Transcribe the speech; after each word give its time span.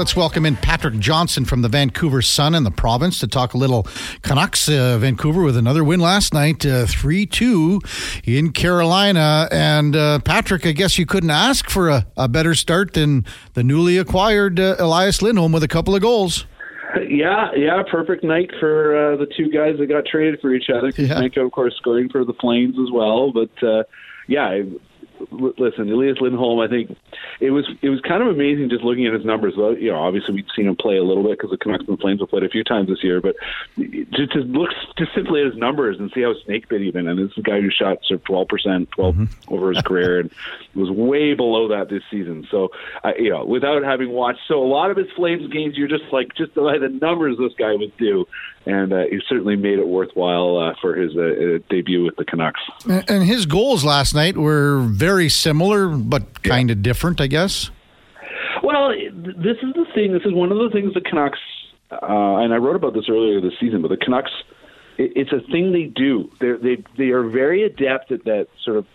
Let's 0.00 0.16
welcome 0.16 0.46
in 0.46 0.56
Patrick 0.56 0.98
Johnston 0.98 1.44
from 1.44 1.60
the 1.60 1.68
Vancouver 1.68 2.22
Sun 2.22 2.54
and 2.54 2.64
the 2.64 2.70
province 2.70 3.18
to 3.20 3.26
talk 3.26 3.52
a 3.52 3.58
little 3.58 3.86
Canucks. 4.22 4.66
Uh, 4.66 4.96
Vancouver 4.96 5.42
with 5.42 5.58
another 5.58 5.84
win 5.84 6.00
last 6.00 6.32
night, 6.32 6.64
uh, 6.64 6.86
3 6.86 7.26
2 7.26 7.82
in 8.24 8.50
Carolina. 8.52 9.46
And 9.52 9.94
uh, 9.94 10.20
Patrick, 10.20 10.64
I 10.64 10.72
guess 10.72 10.96
you 10.96 11.04
couldn't 11.04 11.28
ask 11.28 11.68
for 11.68 11.90
a, 11.90 12.06
a 12.16 12.28
better 12.28 12.54
start 12.54 12.94
than 12.94 13.26
the 13.52 13.62
newly 13.62 13.98
acquired 13.98 14.58
uh, 14.58 14.76
Elias 14.78 15.20
Lindholm 15.20 15.52
with 15.52 15.64
a 15.64 15.68
couple 15.68 15.94
of 15.94 16.00
goals. 16.00 16.46
Yeah, 17.06 17.50
yeah, 17.54 17.82
perfect 17.90 18.24
night 18.24 18.50
for 18.58 18.96
uh, 19.12 19.16
the 19.18 19.26
two 19.36 19.50
guys 19.50 19.76
that 19.78 19.86
got 19.86 20.06
traded 20.06 20.40
for 20.40 20.54
each 20.54 20.70
other. 20.74 20.94
Yeah. 20.96 21.20
of 21.44 21.52
course, 21.52 21.74
scoring 21.76 22.08
for 22.08 22.24
the 22.24 22.32
Flames 22.40 22.76
as 22.82 22.90
well. 22.90 23.32
But 23.32 23.62
uh, 23.62 23.82
yeah, 24.28 24.62
listen, 25.30 25.90
Elias 25.90 26.18
Lindholm, 26.20 26.60
I 26.60 26.68
think 26.68 26.96
it 27.40 27.50
was 27.50 27.68
it 27.82 27.88
was 27.88 28.00
kind 28.00 28.22
of 28.22 28.28
amazing 28.28 28.70
just 28.70 28.84
looking 28.84 29.06
at 29.06 29.12
his 29.12 29.24
numbers. 29.24 29.54
You 29.56 29.92
know, 29.92 29.98
obviously 29.98 30.34
we've 30.34 30.46
seen 30.56 30.66
him 30.66 30.76
play 30.76 30.96
a 30.96 31.04
little 31.04 31.22
bit 31.22 31.38
because 31.38 31.50
the 31.50 31.56
Canucks 31.56 31.84
and 31.86 31.96
the 31.96 32.00
Flames 32.00 32.20
have 32.20 32.30
played 32.30 32.44
a 32.44 32.48
few 32.48 32.64
times 32.64 32.88
this 32.88 33.02
year, 33.02 33.20
but 33.20 33.36
just 33.76 34.32
to 34.32 34.40
look 34.40 34.70
just 34.98 35.14
simply 35.14 35.40
at 35.40 35.46
his 35.46 35.56
numbers 35.56 35.98
and 35.98 36.10
see 36.14 36.22
how 36.22 36.34
snake 36.44 36.68
bit 36.68 36.80
he's. 36.80 36.94
And 36.94 37.18
this 37.18 37.30
is 37.32 37.38
a 37.38 37.42
guy 37.42 37.60
who 37.60 37.70
shot 37.70 37.98
sort 38.04 38.20
of 38.20 38.24
twelve 38.24 38.48
percent, 38.48 38.90
12 38.92 39.14
mm-hmm. 39.14 39.54
over 39.54 39.72
his 39.72 39.82
career, 39.82 40.20
and 40.20 40.30
was 40.74 40.90
way 40.90 41.34
below 41.34 41.68
that 41.68 41.88
this 41.88 42.02
season. 42.10 42.46
So, 42.50 42.70
uh, 43.04 43.12
you 43.18 43.30
know, 43.30 43.44
without 43.44 43.82
having 43.82 44.10
watched, 44.10 44.40
so 44.48 44.62
a 44.62 44.66
lot 44.66 44.90
of 44.90 44.96
his 44.96 45.10
Flames 45.16 45.50
games, 45.52 45.76
you're 45.76 45.88
just 45.88 46.12
like 46.12 46.34
just 46.34 46.54
by 46.54 46.78
the 46.78 46.88
numbers 46.88 47.36
this 47.38 47.52
guy 47.58 47.74
would 47.74 47.96
do, 47.96 48.26
and 48.66 48.92
uh, 48.92 49.04
he 49.10 49.20
certainly 49.28 49.56
made 49.56 49.78
it 49.78 49.88
worthwhile 49.88 50.58
uh, 50.58 50.74
for 50.80 50.94
his 50.94 51.16
uh, 51.16 51.20
uh, 51.20 51.58
debut 51.68 52.04
with 52.04 52.16
the 52.16 52.24
Canucks. 52.24 52.60
And 52.86 53.24
his 53.24 53.46
goals 53.46 53.84
last 53.84 54.14
night 54.14 54.36
were 54.36 54.80
very 54.80 55.28
similar, 55.28 55.88
but 55.88 56.42
kind 56.42 56.70
of 56.70 56.78
yeah. 56.78 56.82
different, 56.82 57.20
I 57.20 57.26
guess. 57.26 57.70
Well, 58.62 58.90
this 58.90 59.56
is 59.62 59.72
the 59.74 59.86
thing. 59.94 60.12
This 60.12 60.22
is 60.24 60.34
one 60.34 60.52
of 60.52 60.58
the 60.58 60.70
things 60.72 60.92
the 60.94 61.00
Canucks, 61.00 61.38
uh, 61.90 61.96
and 62.36 62.52
I 62.52 62.56
wrote 62.56 62.76
about 62.76 62.94
this 62.94 63.04
earlier 63.08 63.40
this 63.40 63.54
season. 63.58 63.80
But 63.80 63.88
the 63.88 63.96
Canucks, 63.96 64.30
it, 64.98 65.12
it's 65.16 65.32
a 65.32 65.40
thing 65.50 65.72
they 65.72 65.84
do. 65.84 66.30
They're, 66.40 66.58
they 66.58 66.82
they 66.98 67.10
are 67.10 67.22
very 67.22 67.62
adept 67.64 68.12
at 68.12 68.24
that 68.24 68.48
sort 68.62 68.76
of 68.76 68.86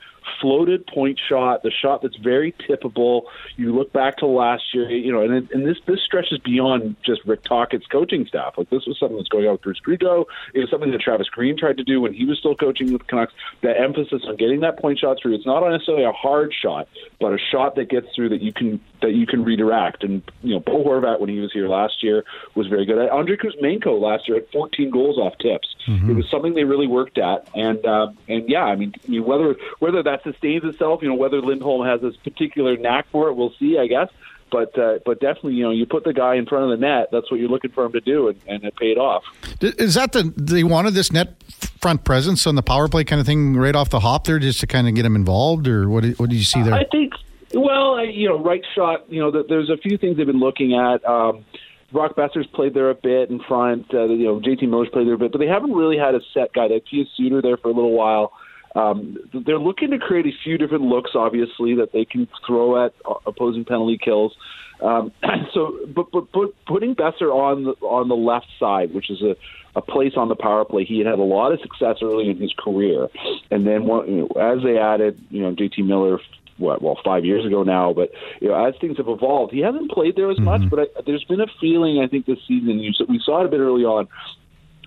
floated 0.41 0.85
point 0.87 1.19
shot, 1.29 1.63
the 1.63 1.71
shot 1.71 2.01
that's 2.01 2.17
very 2.17 2.51
tippable. 2.51 3.23
You 3.55 3.75
look 3.75 3.91
back 3.91 4.17
to 4.17 4.25
last 4.25 4.73
year, 4.73 4.89
you 4.89 5.11
know, 5.11 5.21
and 5.21 5.49
and 5.51 5.65
this 5.65 5.77
this 5.85 6.01
stretches 6.01 6.39
beyond 6.39 6.95
just 7.03 7.23
Rick 7.25 7.43
Tocchet's 7.43 7.87
coaching 7.87 8.25
staff. 8.25 8.57
Like 8.57 8.69
this 8.69 8.85
was 8.85 8.97
something 8.99 9.17
that's 9.17 9.29
going 9.29 9.45
on 9.45 9.53
with 9.53 9.61
Bruce 9.61 9.81
Grigio. 9.85 10.25
It 10.53 10.59
was 10.59 10.69
something 10.69 10.91
that 10.91 11.01
Travis 11.01 11.29
Green 11.29 11.57
tried 11.57 11.77
to 11.77 11.83
do 11.83 12.01
when 12.01 12.13
he 12.13 12.25
was 12.25 12.37
still 12.39 12.55
coaching 12.55 12.91
with 12.91 13.01
the 13.01 13.07
Canucks. 13.07 13.33
That 13.61 13.79
emphasis 13.79 14.23
on 14.25 14.35
getting 14.35 14.61
that 14.61 14.79
point 14.79 14.99
shot 14.99 15.17
through. 15.21 15.35
It's 15.35 15.45
not 15.45 15.67
necessarily 15.67 16.03
a 16.03 16.11
hard 16.11 16.53
shot, 16.53 16.87
but 17.19 17.33
a 17.33 17.37
shot 17.37 17.75
that 17.75 17.89
gets 17.89 18.07
through 18.15 18.29
that 18.29 18.41
you 18.41 18.53
can 18.53 18.79
that 19.05 19.13
you 19.13 19.27
can 19.27 19.43
redirect. 19.43 20.03
And 20.03 20.23
you 20.41 20.55
know, 20.55 20.59
Bo 20.59 20.83
Horvat 20.83 21.19
when 21.19 21.29
he 21.29 21.39
was 21.39 21.53
here 21.53 21.67
last 21.67 22.03
year 22.03 22.23
was 22.55 22.67
very 22.67 22.85
good. 22.85 22.97
Andrei 23.09 23.37
Kuzmenko 23.37 24.01
last 24.01 24.27
year 24.27 24.37
had 24.37 24.49
14 24.51 24.89
goals 24.89 25.17
off 25.17 25.37
tips. 25.37 25.75
Mm-hmm. 25.87 26.09
It 26.09 26.13
was 26.15 26.29
something 26.31 26.55
they 26.55 26.63
really 26.63 26.87
worked 26.87 27.17
at, 27.19 27.47
and 27.53 27.85
uh, 27.85 28.07
and 28.27 28.49
yeah, 28.49 28.63
I 28.63 28.75
mean, 28.75 28.93
whether 29.23 29.55
whether 29.79 30.01
that 30.01 30.23
sustains 30.23 30.63
itself, 30.63 31.01
you 31.03 31.09
know, 31.09 31.15
whether 31.15 31.39
Lindholm 31.41 31.85
has 31.85 32.01
this 32.01 32.15
particular 32.17 32.75
knack 32.77 33.07
for 33.11 33.29
it, 33.29 33.33
we'll 33.35 33.53
see, 33.59 33.77
I 33.77 33.87
guess. 33.87 34.09
But 34.51 34.77
uh, 34.77 34.99
but 35.05 35.19
definitely, 35.19 35.53
you 35.55 35.63
know, 35.63 35.71
you 35.71 35.85
put 35.85 36.03
the 36.03 36.13
guy 36.13 36.35
in 36.35 36.45
front 36.45 36.63
of 36.65 36.69
the 36.71 36.77
net. 36.77 37.09
That's 37.11 37.29
what 37.29 37.39
you're 37.39 37.49
looking 37.49 37.71
for 37.71 37.85
him 37.85 37.91
to 37.91 38.01
do, 38.01 38.29
and, 38.29 38.39
and 38.47 38.63
it 38.63 38.75
paid 38.75 38.97
off. 38.97 39.23
Is 39.61 39.95
that 39.95 40.11
the 40.11 40.33
they 40.35 40.63
wanted 40.63 40.93
this 40.93 41.11
net 41.11 41.35
front 41.81 42.03
presence 42.03 42.47
on 42.47 42.55
the 42.55 42.63
power 42.63 42.87
play 42.87 43.03
kind 43.03 43.19
of 43.19 43.27
thing 43.27 43.55
right 43.55 43.75
off 43.75 43.89
the 43.89 43.99
hop 43.99 44.25
there, 44.25 44.39
just 44.39 44.59
to 44.61 44.67
kind 44.67 44.87
of 44.87 44.95
get 44.95 45.05
him 45.05 45.15
involved, 45.15 45.67
or 45.67 45.89
what? 45.89 46.03
Did, 46.03 46.19
what 46.19 46.29
did 46.29 46.37
you 46.37 46.43
see 46.43 46.61
there? 46.61 46.73
I 46.73 46.85
think 46.85 47.13
well, 47.55 48.05
you 48.05 48.29
know, 48.29 48.43
right 48.43 48.61
shot. 48.75 49.09
You 49.09 49.21
know, 49.21 49.43
there's 49.47 49.69
a 49.69 49.77
few 49.77 49.97
things 49.97 50.17
they've 50.17 50.25
been 50.25 50.39
looking 50.39 50.73
at. 50.73 51.03
Um, 51.05 51.45
Brock 51.91 52.15
Boeser's 52.15 52.47
played 52.53 52.73
there 52.73 52.89
a 52.89 52.95
bit 52.95 53.29
in 53.29 53.39
front. 53.47 53.93
Uh, 53.93 54.05
you 54.05 54.25
know, 54.25 54.39
JT 54.39 54.67
Miller's 54.67 54.89
played 54.91 55.07
there 55.07 55.13
a 55.13 55.17
bit, 55.17 55.31
but 55.31 55.37
they 55.37 55.47
haven't 55.47 55.73
really 55.73 55.97
had 55.97 56.15
a 56.15 56.19
set 56.33 56.53
guy. 56.53 56.67
They 56.67 56.75
have 56.75 57.07
Suter 57.15 57.41
there 57.41 57.57
for 57.57 57.69
a 57.69 57.73
little 57.73 57.93
while. 57.93 58.33
Um, 58.75 59.17
they're 59.45 59.59
looking 59.59 59.91
to 59.91 59.97
create 59.97 60.25
a 60.25 60.31
few 60.43 60.57
different 60.57 60.83
looks, 60.83 61.11
obviously, 61.15 61.75
that 61.75 61.93
they 61.93 62.03
can 62.03 62.27
throw 62.45 62.85
at 62.85 62.93
opposing 63.25 63.63
penalty 63.63 63.97
kills. 64.03 64.35
Um, 64.81 65.13
so, 65.53 65.79
but, 65.95 66.11
but, 66.11 66.31
but 66.33 66.53
putting 66.67 66.95
Boeser 66.95 67.33
on 67.33 67.63
the 67.63 67.71
on 67.85 68.09
the 68.09 68.15
left 68.15 68.47
side, 68.59 68.93
which 68.93 69.09
is 69.09 69.21
a, 69.21 69.35
a 69.77 69.81
place 69.81 70.13
on 70.17 70.27
the 70.27 70.35
power 70.35 70.65
play, 70.65 70.83
he 70.83 70.97
had 70.97 71.07
had 71.07 71.19
a 71.19 71.23
lot 71.23 71.53
of 71.53 71.61
success 71.61 71.97
early 72.01 72.29
in 72.29 72.37
his 72.37 72.53
career, 72.57 73.07
and 73.49 73.65
then 73.65 73.83
you 73.83 74.27
know, 74.27 74.41
as 74.41 74.61
they 74.63 74.77
added, 74.77 75.21
you 75.29 75.41
know, 75.41 75.53
JT 75.53 75.85
Miller 75.85 76.19
what 76.57 76.81
well 76.81 76.97
five 77.03 77.25
years 77.25 77.45
ago 77.45 77.63
now. 77.63 77.93
But 77.93 78.11
you 78.41 78.49
know, 78.49 78.65
as 78.65 78.75
things 78.79 78.97
have 78.97 79.07
evolved, 79.07 79.53
he 79.53 79.59
hasn't 79.59 79.91
played 79.91 80.15
there 80.15 80.31
as 80.31 80.37
mm-hmm. 80.37 80.45
much. 80.45 80.69
But 80.69 80.79
I, 80.79 81.01
there's 81.05 81.23
been 81.25 81.41
a 81.41 81.47
feeling 81.59 81.99
I 81.99 82.07
think 82.07 82.25
this 82.25 82.39
season. 82.47 82.79
You, 82.79 82.93
we 83.07 83.21
saw 83.23 83.41
it 83.41 83.45
a 83.45 83.49
bit 83.49 83.59
early 83.59 83.83
on. 83.83 84.07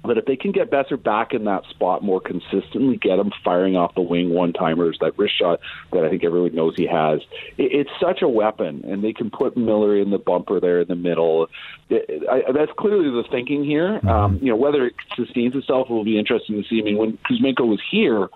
But 0.04 0.16
if 0.16 0.26
they 0.26 0.36
can 0.36 0.52
get 0.52 0.70
Boeser 0.70 1.02
back 1.02 1.34
in 1.34 1.44
that 1.44 1.64
spot 1.70 2.02
more 2.02 2.20
consistently, 2.20 2.96
get 2.96 3.18
him 3.18 3.32
firing 3.44 3.76
off 3.76 3.94
the 3.94 4.00
wing 4.00 4.30
one 4.30 4.52
timers, 4.52 4.96
that 5.00 5.18
wrist 5.18 5.36
shot 5.38 5.60
that 5.92 6.04
I 6.04 6.08
think 6.08 6.24
everyone 6.24 6.54
knows 6.54 6.74
he 6.76 6.86
has, 6.86 7.20
it, 7.56 7.72
it's 7.72 7.90
such 8.00 8.22
a 8.22 8.28
weapon. 8.28 8.84
And 8.84 9.02
they 9.02 9.12
can 9.12 9.30
put 9.30 9.56
Miller 9.56 9.96
in 9.96 10.10
the 10.10 10.18
bumper 10.18 10.60
there 10.60 10.80
in 10.80 10.88
the 10.88 10.94
middle. 10.94 11.48
It, 11.90 12.22
I, 12.30 12.52
that's 12.52 12.72
clearly 12.78 13.10
the 13.10 13.24
thinking 13.30 13.64
here. 13.64 13.98
Mm-hmm. 13.98 14.08
Um, 14.08 14.38
you 14.40 14.50
know, 14.50 14.56
whether 14.56 14.86
it 14.86 14.94
sustains 15.16 15.54
itself 15.56 15.90
will 15.90 16.04
be 16.04 16.18
interesting 16.18 16.62
to 16.62 16.68
see. 16.68 16.80
I 16.80 16.84
mean, 16.84 16.96
when 16.96 17.18
Kuzmenko 17.28 17.66
was 17.66 17.80
here, 17.90 18.28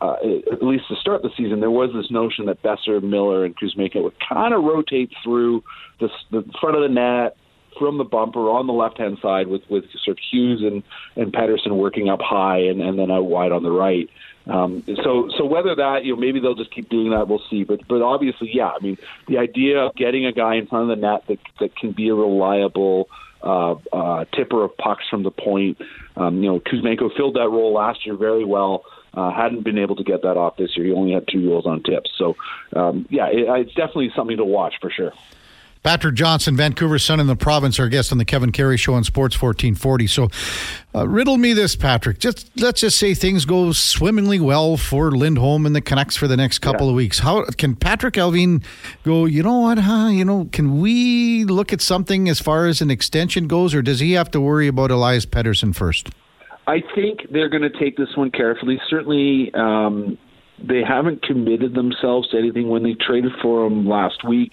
uh, 0.00 0.16
at 0.52 0.62
least 0.62 0.84
to 0.88 0.96
start 0.96 1.22
the 1.22 1.30
season, 1.36 1.60
there 1.60 1.70
was 1.70 1.90
this 1.94 2.10
notion 2.10 2.46
that 2.46 2.62
Boeser, 2.62 3.02
Miller, 3.02 3.44
and 3.44 3.54
Kuzmenko 3.56 4.02
would 4.02 4.14
kind 4.26 4.54
of 4.54 4.64
rotate 4.64 5.12
through 5.22 5.62
the, 6.00 6.08
the 6.30 6.42
front 6.60 6.76
of 6.76 6.82
the 6.82 6.88
net 6.88 7.36
from 7.78 7.98
the 7.98 8.04
bumper 8.04 8.50
on 8.50 8.66
the 8.66 8.72
left 8.72 8.98
hand 8.98 9.18
side 9.22 9.46
with 9.46 9.62
with 9.68 9.84
sort 10.04 10.18
of 10.18 10.22
Hughes 10.30 10.62
and 10.62 10.82
and 11.16 11.32
Pettersson 11.32 11.76
working 11.76 12.08
up 12.08 12.20
high 12.20 12.58
and, 12.58 12.80
and 12.80 12.98
then 12.98 13.10
out 13.10 13.26
wide 13.26 13.52
on 13.52 13.62
the 13.62 13.70
right. 13.70 14.08
Um, 14.46 14.82
so 15.04 15.28
so 15.36 15.44
whether 15.44 15.74
that 15.76 16.04
you 16.04 16.14
know 16.14 16.20
maybe 16.20 16.40
they'll 16.40 16.54
just 16.54 16.74
keep 16.74 16.88
doing 16.88 17.10
that 17.10 17.28
we'll 17.28 17.42
see. 17.50 17.64
But 17.64 17.86
but 17.88 18.02
obviously 18.02 18.50
yeah 18.52 18.68
I 18.68 18.82
mean 18.82 18.98
the 19.28 19.38
idea 19.38 19.80
of 19.80 19.94
getting 19.94 20.26
a 20.26 20.32
guy 20.32 20.56
in 20.56 20.66
front 20.66 20.90
of 20.90 20.96
the 20.96 21.00
net 21.00 21.24
that 21.28 21.38
that 21.60 21.76
can 21.76 21.92
be 21.92 22.08
a 22.08 22.14
reliable 22.14 23.08
uh, 23.42 23.74
uh, 23.92 24.24
tipper 24.34 24.64
of 24.64 24.76
pucks 24.76 25.04
from 25.08 25.22
the 25.22 25.30
point. 25.30 25.78
Um, 26.16 26.42
you 26.42 26.50
know 26.50 26.60
Kuzmenko 26.60 27.14
filled 27.16 27.36
that 27.36 27.48
role 27.48 27.72
last 27.72 28.04
year 28.04 28.16
very 28.16 28.44
well. 28.44 28.84
Uh, 29.12 29.32
hadn't 29.32 29.64
been 29.64 29.78
able 29.78 29.96
to 29.96 30.04
get 30.04 30.22
that 30.22 30.36
off 30.36 30.56
this 30.56 30.76
year. 30.76 30.86
He 30.86 30.92
only 30.92 31.12
had 31.12 31.26
two 31.26 31.44
goals 31.44 31.66
on 31.66 31.82
tips. 31.82 32.10
So, 32.16 32.36
um, 32.76 33.06
yeah, 33.10 33.26
it, 33.26 33.46
it's 33.48 33.74
definitely 33.74 34.12
something 34.14 34.36
to 34.36 34.44
watch 34.44 34.74
for 34.80 34.90
sure. 34.90 35.12
Patrick 35.82 36.14
Johnston, 36.14 36.56
Vancouver 36.56 36.98
Sun 36.98 37.20
in 37.20 37.26
the 37.26 37.36
province, 37.36 37.80
our 37.80 37.88
guest 37.88 38.12
on 38.12 38.18
the 38.18 38.24
Kevin 38.26 38.52
Karius 38.52 38.80
Show 38.80 38.92
on 38.92 39.02
Sports 39.02 39.40
1440. 39.40 40.06
So, 40.08 40.28
uh, 40.94 41.08
riddle 41.08 41.38
me 41.38 41.54
this, 41.54 41.74
Patrick. 41.74 42.18
Just 42.18 42.50
let's 42.60 42.82
just 42.82 42.98
say 42.98 43.14
things 43.14 43.46
go 43.46 43.72
swimmingly 43.72 44.40
well 44.40 44.76
for 44.76 45.10
Lindholm 45.10 45.64
and 45.64 45.74
the 45.74 45.80
Canucks 45.80 46.16
for 46.16 46.28
the 46.28 46.36
next 46.36 46.58
couple 46.58 46.86
yeah. 46.86 46.90
of 46.90 46.96
weeks. 46.96 47.20
How 47.20 47.46
can 47.56 47.76
Patrick 47.76 48.14
Allvin 48.14 48.62
go? 49.04 49.24
You 49.24 49.42
know 49.42 49.60
what? 49.60 49.78
Huh? 49.78 50.08
You 50.08 50.26
know, 50.26 50.50
can 50.52 50.80
we 50.80 51.44
look 51.44 51.72
at 51.72 51.80
something 51.80 52.28
as 52.28 52.40
far 52.40 52.66
as 52.66 52.82
an 52.82 52.90
extension 52.90 53.48
goes, 53.48 53.74
or 53.74 53.80
does 53.80 54.00
he 54.00 54.12
have 54.12 54.30
to 54.32 54.40
worry 54.40 54.68
about 54.68 54.90
Elias 54.90 55.24
Pettersson 55.24 55.74
first? 55.74 56.10
I 56.66 56.82
think 56.94 57.20
they're 57.32 57.48
going 57.48 57.62
to 57.62 57.78
take 57.78 57.96
this 57.96 58.08
one 58.16 58.30
carefully. 58.30 58.80
Certainly, 58.88 59.52
um, 59.54 60.18
they 60.62 60.82
haven't 60.86 61.22
committed 61.22 61.74
themselves 61.74 62.28
to 62.30 62.38
anything 62.38 62.68
when 62.68 62.82
they 62.82 62.94
traded 62.94 63.32
for 63.42 63.66
him 63.66 63.88
last 63.88 64.26
week. 64.26 64.50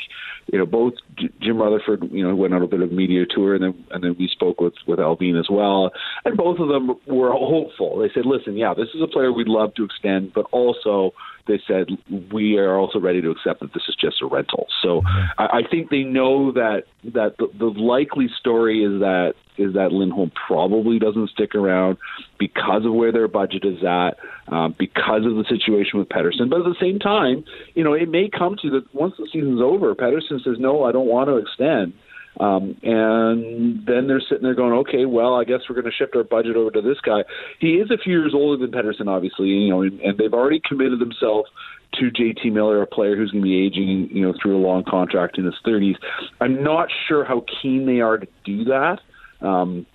You 0.52 0.60
know, 0.60 0.66
both 0.66 0.94
Jim 1.42 1.58
Rutherford, 1.58 2.10
you 2.12 2.24
know, 2.24 2.36
went 2.36 2.54
on 2.54 2.62
a 2.62 2.68
bit 2.68 2.82
of 2.82 2.92
media 2.92 3.26
tour, 3.30 3.56
and 3.56 3.64
then 3.64 3.86
and 3.92 4.04
then 4.04 4.16
we 4.20 4.28
spoke 4.28 4.62
with 4.62 4.74
with 4.88 5.00
Allvin 5.00 5.40
as 5.40 5.48
well, 5.50 5.92
and 6.26 6.38
both 6.38 6.60
of 6.60 6.68
them 6.68 6.96
were 7.08 7.32
hopeful. 7.32 8.00
They 8.00 8.10
said, 8.14 8.26
"Listen, 8.26 8.56
yeah, 8.56 8.74
this 8.74 8.90
is 8.94 9.02
a 9.02 9.08
player 9.08 9.32
we'd 9.32 9.48
love 9.48 9.74
to 9.76 9.84
extend, 9.84 10.34
but 10.34 10.46
also." 10.52 11.14
They 11.48 11.62
said 11.66 11.88
we 12.34 12.58
are 12.58 12.78
also 12.78 13.00
ready 13.00 13.22
to 13.22 13.30
accept 13.30 13.62
that 13.62 13.74
this 13.74 13.84
is 13.88 13.96
just 13.96 14.22
a 14.22 14.26
rental. 14.26 14.68
So 14.84 15.02
I, 15.38 15.46
I 15.46 15.62
think 15.72 15.90
they 15.90 16.04
know 16.04 16.52
that 16.52 16.84
that 17.06 17.38
the, 17.38 17.48
the 17.58 17.68
likely 17.68 18.28
story 18.38 18.84
is 18.84 19.00
that 19.00 19.36
is 19.58 19.74
that 19.74 19.92
Lindholm 19.92 20.32
probably 20.48 21.00
doesn't 21.00 21.30
stick 21.30 21.56
around 21.56 21.98
because 22.40 22.86
of 22.86 22.94
where 22.94 23.12
their 23.12 23.28
budget 23.28 23.66
is 23.66 23.84
at, 23.84 24.12
um, 24.54 24.76
because 24.78 25.26
of 25.26 25.36
the 25.36 25.46
situation 25.50 26.00
with 26.00 26.10
Pettersson. 26.10 26.50
But 26.50 26.60
at 26.60 26.66
the 26.66 26.76
same 26.80 27.00
time, 27.00 27.44
you 27.74 27.84
know, 27.84 27.94
it 27.94 28.10
may 28.10 28.30
come 28.30 28.56
to 28.62 28.70
that 28.72 28.94
once 28.94 29.16
the 29.18 29.28
season's 29.32 29.62
over, 29.62 29.94
Pettersson 29.96 30.44
says, 30.44 30.56
no, 30.60 30.84
I 30.84 30.92
don't 30.92 31.07
want 31.08 31.30
to 31.30 31.38
extend. 31.38 31.94
Um, 32.40 32.78
and 32.84 33.86
then 33.88 34.08
they're 34.08 34.22
sitting 34.22 34.44
there 34.44 34.54
going, 34.54 34.74
okay, 34.74 35.06
well, 35.06 35.36
I 35.36 35.44
guess 35.44 35.62
we're 35.68 35.76
going 35.82 35.92
to 35.92 35.98
shift 35.98 36.16
our 36.16 36.24
budget 36.24 36.56
over 36.56 36.70
to 36.72 36.82
this 36.82 37.00
guy. 37.04 37.24
He 37.60 37.76
is 37.76 37.90
a 37.90 37.98
few 37.98 38.20
years 38.20 38.34
older 38.36 38.64
than 38.64 38.72
Pettersson, 38.72 39.08
obviously, 39.08 39.48
you 39.48 39.70
know, 39.70 39.82
and, 39.82 40.00
and 40.02 40.18
they've 40.18 40.34
already 40.34 40.62
committed 40.64 41.00
themselves 41.00 41.50
to 41.96 42.12
JT 42.12 42.52
Miller, 42.52 42.82
a 42.82 42.88
player 42.88 43.16
who's 43.16 43.32
going 43.32 43.44
to 43.44 43.48
be 43.48 43.66
aging, 43.66 44.10
you 44.12 44.24
know, 44.24 44.34
through 44.40 44.58
a 44.58 44.62
long 44.62 44.84
contract 44.84 45.40
in 45.40 45.46
his 45.46 45.56
30s. 45.66 45.96
I'm 46.40 46.64
not 46.64 46.90
sure 47.08 47.26
how 47.26 47.44
keen 47.62 47.88
they 47.88 48.02
are 48.02 48.18
to 48.18 48.28
do 48.46 48.66
that. 48.66 49.00
Um, 49.42 49.88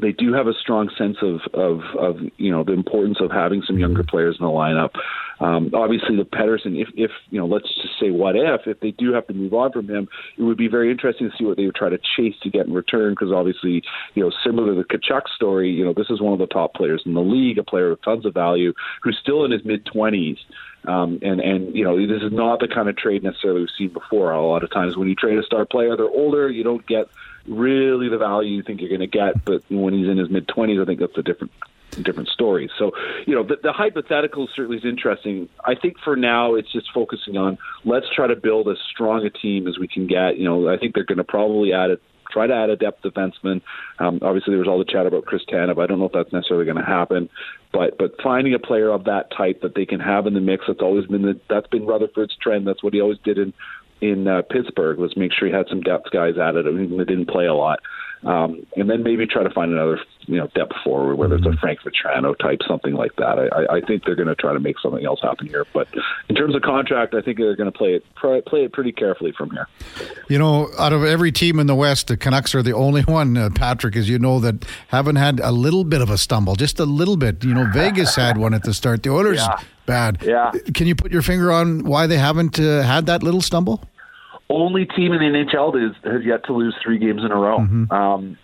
they 0.00 0.12
do 0.12 0.32
have 0.34 0.46
a 0.46 0.52
strong 0.60 0.90
sense 0.96 1.16
of, 1.22 1.40
of, 1.54 1.80
of 1.98 2.16
you 2.36 2.50
know 2.50 2.62
the 2.62 2.72
importance 2.72 3.18
of 3.20 3.30
having 3.30 3.62
some 3.66 3.78
younger 3.78 4.04
players 4.04 4.36
in 4.38 4.44
the 4.44 4.52
lineup. 4.52 4.90
Um, 5.40 5.70
obviously, 5.72 6.16
the 6.16 6.24
Pettersson, 6.24 6.80
if, 6.80 6.88
if 6.94 7.10
you 7.30 7.38
know, 7.38 7.46
let's 7.46 7.66
just 7.80 7.98
say 8.00 8.10
what 8.10 8.34
if 8.36 8.66
if 8.66 8.80
they 8.80 8.90
do 8.90 9.12
have 9.12 9.26
to 9.28 9.34
move 9.34 9.54
on 9.54 9.72
from 9.72 9.88
him, 9.88 10.08
it 10.36 10.42
would 10.42 10.56
be 10.56 10.68
very 10.68 10.90
interesting 10.90 11.30
to 11.30 11.36
see 11.36 11.44
what 11.44 11.56
they 11.56 11.66
would 11.66 11.74
try 11.74 11.88
to 11.88 11.98
chase 12.16 12.34
to 12.42 12.50
get 12.50 12.66
in 12.66 12.72
return. 12.72 13.12
Because 13.12 13.32
obviously, 13.32 13.82
you 14.14 14.22
know, 14.22 14.32
similar 14.44 14.74
to 14.74 14.82
the 14.82 14.84
Tkachuk 14.84 15.28
story, 15.34 15.70
you 15.70 15.84
know, 15.84 15.92
this 15.92 16.10
is 16.10 16.20
one 16.20 16.32
of 16.32 16.38
the 16.38 16.46
top 16.46 16.74
players 16.74 17.02
in 17.06 17.14
the 17.14 17.20
league, 17.20 17.58
a 17.58 17.62
player 17.62 17.90
with 17.90 18.02
tons 18.02 18.26
of 18.26 18.34
value, 18.34 18.72
who's 19.02 19.18
still 19.20 19.44
in 19.44 19.52
his 19.52 19.64
mid 19.64 19.86
twenties. 19.86 20.38
Um, 20.86 21.18
and 21.22 21.40
and 21.40 21.74
you 21.74 21.84
know 21.84 21.98
this 21.98 22.22
is 22.22 22.32
not 22.32 22.60
the 22.60 22.68
kind 22.68 22.88
of 22.88 22.96
trade 22.96 23.22
necessarily 23.22 23.60
we've 23.60 23.68
seen 23.76 23.92
before. 23.92 24.32
A 24.32 24.46
lot 24.46 24.64
of 24.64 24.70
times 24.70 24.96
when 24.96 25.08
you 25.08 25.14
trade 25.14 25.38
a 25.38 25.42
star 25.42 25.66
player, 25.66 25.96
they're 25.96 26.06
older. 26.06 26.48
You 26.48 26.64
don't 26.64 26.86
get 26.86 27.08
really 27.46 28.08
the 28.08 28.18
value 28.18 28.56
you 28.56 28.62
think 28.62 28.80
you're 28.80 28.88
going 28.88 29.00
to 29.00 29.06
get. 29.06 29.44
But 29.44 29.62
when 29.70 29.94
he's 29.94 30.08
in 30.08 30.18
his 30.18 30.30
mid 30.30 30.48
twenties, 30.48 30.80
I 30.80 30.84
think 30.84 31.00
that's 31.00 31.16
a 31.18 31.22
different 31.22 31.52
different 32.02 32.28
story. 32.28 32.70
So, 32.78 32.92
you 33.26 33.34
know, 33.34 33.42
the, 33.42 33.56
the 33.62 33.72
hypothetical 33.72 34.48
certainly 34.54 34.78
is 34.78 34.84
interesting. 34.84 35.48
I 35.64 35.74
think 35.74 35.96
for 36.04 36.16
now 36.16 36.54
it's 36.54 36.72
just 36.72 36.86
focusing 36.92 37.36
on 37.36 37.58
let's 37.84 38.06
try 38.14 38.26
to 38.26 38.36
build 38.36 38.68
as 38.68 38.76
strong 38.92 39.24
a 39.24 39.30
team 39.30 39.66
as 39.66 39.78
we 39.78 39.88
can 39.88 40.06
get. 40.06 40.36
You 40.36 40.44
know, 40.44 40.68
I 40.68 40.78
think 40.78 40.94
they're 40.94 41.04
going 41.04 41.18
to 41.18 41.24
probably 41.24 41.72
add 41.72 41.90
it. 41.90 42.02
Try 42.30 42.46
to 42.46 42.54
add 42.54 42.68
a 42.68 42.76
depth 42.76 43.02
defenseman. 43.02 43.62
Um, 43.98 44.18
obviously, 44.20 44.52
there 44.52 44.58
was 44.58 44.68
all 44.68 44.78
the 44.78 44.84
chat 44.84 45.06
about 45.06 45.24
Chris 45.24 45.42
Tanev. 45.50 45.82
I 45.82 45.86
don't 45.86 45.98
know 45.98 46.04
if 46.04 46.12
that's 46.12 46.30
necessarily 46.30 46.66
going 46.66 46.76
to 46.76 46.84
happen, 46.84 47.30
but 47.72 47.96
but 47.96 48.20
finding 48.22 48.52
a 48.52 48.58
player 48.58 48.90
of 48.90 49.04
that 49.04 49.30
type 49.34 49.62
that 49.62 49.74
they 49.74 49.86
can 49.86 49.98
have 49.98 50.26
in 50.26 50.34
the 50.34 50.40
mix. 50.40 50.64
That's 50.68 50.82
always 50.82 51.06
been 51.06 51.22
the, 51.22 51.40
that's 51.48 51.68
been 51.68 51.86
Rutherford's 51.86 52.36
trend. 52.36 52.66
That's 52.66 52.82
what 52.82 52.92
he 52.92 53.00
always 53.00 53.18
did 53.24 53.38
in 53.38 53.54
in 54.00 54.28
uh, 54.28 54.42
Pittsburgh 54.42 54.98
was 54.98 55.16
make 55.16 55.32
sure 55.32 55.48
he 55.48 55.54
had 55.54 55.68
some 55.68 55.80
depth 55.80 56.10
guys 56.12 56.34
at 56.38 56.54
it, 56.54 56.66
even 56.66 56.98
they 56.98 57.04
didn't 57.04 57.28
play 57.28 57.46
a 57.46 57.54
lot. 57.54 57.80
Um, 58.24 58.66
and 58.76 58.90
then 58.90 59.02
maybe 59.02 59.26
try 59.26 59.44
to 59.44 59.50
find 59.50 59.72
another, 59.72 60.00
you 60.26 60.38
know, 60.38 60.48
depth 60.48 60.72
forward, 60.82 61.16
whether 61.16 61.36
it's 61.36 61.46
a 61.46 61.50
mm-hmm. 61.50 61.58
Frank 61.58 61.80
Vatrano 61.80 62.36
type, 62.36 62.58
something 62.66 62.94
like 62.94 63.14
that. 63.16 63.38
I, 63.38 63.76
I 63.76 63.80
think 63.80 64.04
they're 64.04 64.16
going 64.16 64.28
to 64.28 64.34
try 64.34 64.52
to 64.52 64.60
make 64.60 64.78
something 64.80 65.04
else 65.04 65.20
happen 65.22 65.46
here. 65.46 65.64
But 65.72 65.88
in 66.28 66.34
terms 66.34 66.56
of 66.56 66.62
contract, 66.62 67.14
I 67.14 67.22
think 67.22 67.38
they're 67.38 67.56
going 67.56 67.70
to 67.70 67.76
play 67.76 67.94
it 67.94 68.04
play 68.16 68.64
it 68.64 68.72
pretty 68.72 68.92
carefully 68.92 69.32
from 69.32 69.50
here. 69.50 69.68
You 70.28 70.38
know, 70.38 70.68
out 70.78 70.92
of 70.92 71.04
every 71.04 71.30
team 71.30 71.60
in 71.60 71.68
the 71.68 71.74
West, 71.74 72.08
the 72.08 72.16
Canucks 72.16 72.54
are 72.54 72.62
the 72.62 72.74
only 72.74 73.02
one, 73.02 73.36
uh, 73.36 73.50
Patrick, 73.54 73.94
as 73.96 74.08
you 74.08 74.18
know, 74.18 74.40
that 74.40 74.64
haven't 74.88 75.16
had 75.16 75.40
a 75.40 75.52
little 75.52 75.84
bit 75.84 76.00
of 76.00 76.10
a 76.10 76.18
stumble, 76.18 76.56
just 76.56 76.80
a 76.80 76.84
little 76.84 77.16
bit. 77.16 77.44
You 77.44 77.54
know, 77.54 77.70
Vegas 77.72 78.16
had 78.16 78.36
one 78.36 78.52
at 78.52 78.64
the 78.64 78.74
start. 78.74 79.02
The 79.04 79.10
Oilers, 79.10 79.38
yeah. 79.48 79.60
bad. 79.86 80.18
Yeah. 80.22 80.50
Can 80.74 80.88
you 80.88 80.96
put 80.96 81.12
your 81.12 81.22
finger 81.22 81.52
on 81.52 81.84
why 81.84 82.08
they 82.08 82.18
haven't 82.18 82.58
uh, 82.58 82.82
had 82.82 83.06
that 83.06 83.22
little 83.22 83.40
stumble? 83.40 83.84
Only 84.50 84.86
team 84.86 85.12
in 85.12 85.18
the 85.18 85.26
NHL 85.26 85.72
that 85.72 85.90
is, 85.90 86.12
has 86.12 86.24
yet 86.24 86.44
to 86.46 86.52
lose 86.52 86.74
three 86.82 86.98
games 86.98 87.22
in 87.24 87.30
a 87.30 87.36
row. 87.36 87.58
Mm-hmm. 87.58 87.92
Um, 87.92 88.38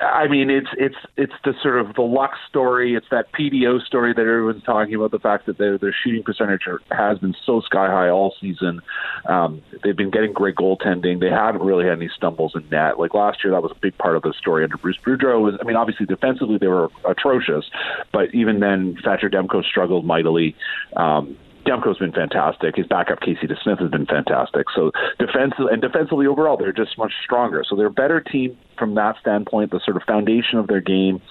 I 0.00 0.28
mean, 0.28 0.48
it's 0.48 0.68
it's 0.78 0.96
it's 1.16 1.32
the 1.44 1.54
sort 1.60 1.80
of 1.80 1.94
the 1.96 2.02
luck 2.02 2.30
story. 2.48 2.94
It's 2.94 3.06
that 3.10 3.32
PDO 3.32 3.84
story 3.84 4.12
that 4.14 4.20
everyone's 4.20 4.62
talking 4.62 4.94
about. 4.94 5.10
The 5.10 5.18
fact 5.18 5.46
that 5.46 5.58
their 5.58 5.76
their 5.76 5.94
shooting 6.04 6.22
percentage 6.22 6.62
has 6.92 7.18
been 7.18 7.34
so 7.44 7.60
sky 7.62 7.88
high 7.88 8.08
all 8.08 8.32
season. 8.40 8.80
Um, 9.26 9.60
they've 9.82 9.96
been 9.96 10.10
getting 10.10 10.32
great 10.32 10.54
goaltending. 10.54 11.18
They 11.18 11.30
haven't 11.30 11.62
really 11.62 11.84
had 11.84 11.94
any 11.94 12.08
stumbles 12.16 12.52
in 12.54 12.68
net. 12.70 13.00
Like 13.00 13.12
last 13.12 13.42
year, 13.42 13.52
that 13.54 13.62
was 13.62 13.72
a 13.72 13.80
big 13.80 13.98
part 13.98 14.14
of 14.14 14.22
the 14.22 14.32
story 14.38 14.62
under 14.62 14.76
Bruce 14.76 14.98
Boudreau. 15.04 15.40
Was 15.40 15.54
I 15.60 15.64
mean, 15.64 15.76
obviously 15.76 16.06
defensively 16.06 16.58
they 16.58 16.68
were 16.68 16.88
atrocious, 17.04 17.68
but 18.12 18.32
even 18.32 18.60
then, 18.60 18.96
Thatcher 19.02 19.30
Demko 19.30 19.64
struggled 19.64 20.04
mightily. 20.04 20.54
Um, 20.96 21.36
Demko's 21.64 21.98
been 21.98 22.12
fantastic. 22.12 22.76
His 22.76 22.86
backup 22.86 23.20
Casey 23.20 23.46
DeSmith 23.46 23.80
has 23.80 23.90
been 23.90 24.06
fantastic. 24.06 24.66
So 24.74 24.90
defensive 25.18 25.66
and 25.70 25.80
defensively 25.80 26.26
overall, 26.26 26.56
they're 26.56 26.72
just 26.72 26.98
much 26.98 27.12
stronger. 27.24 27.64
So 27.68 27.76
they're 27.76 27.86
a 27.86 27.90
better 27.90 28.20
team 28.20 28.56
from 28.82 28.96
that 28.96 29.14
standpoint. 29.20 29.70
The 29.70 29.80
sort 29.84 29.96
of 29.96 30.02
foundation 30.02 30.58
of 30.58 30.66
their 30.66 30.80
game 30.80 31.22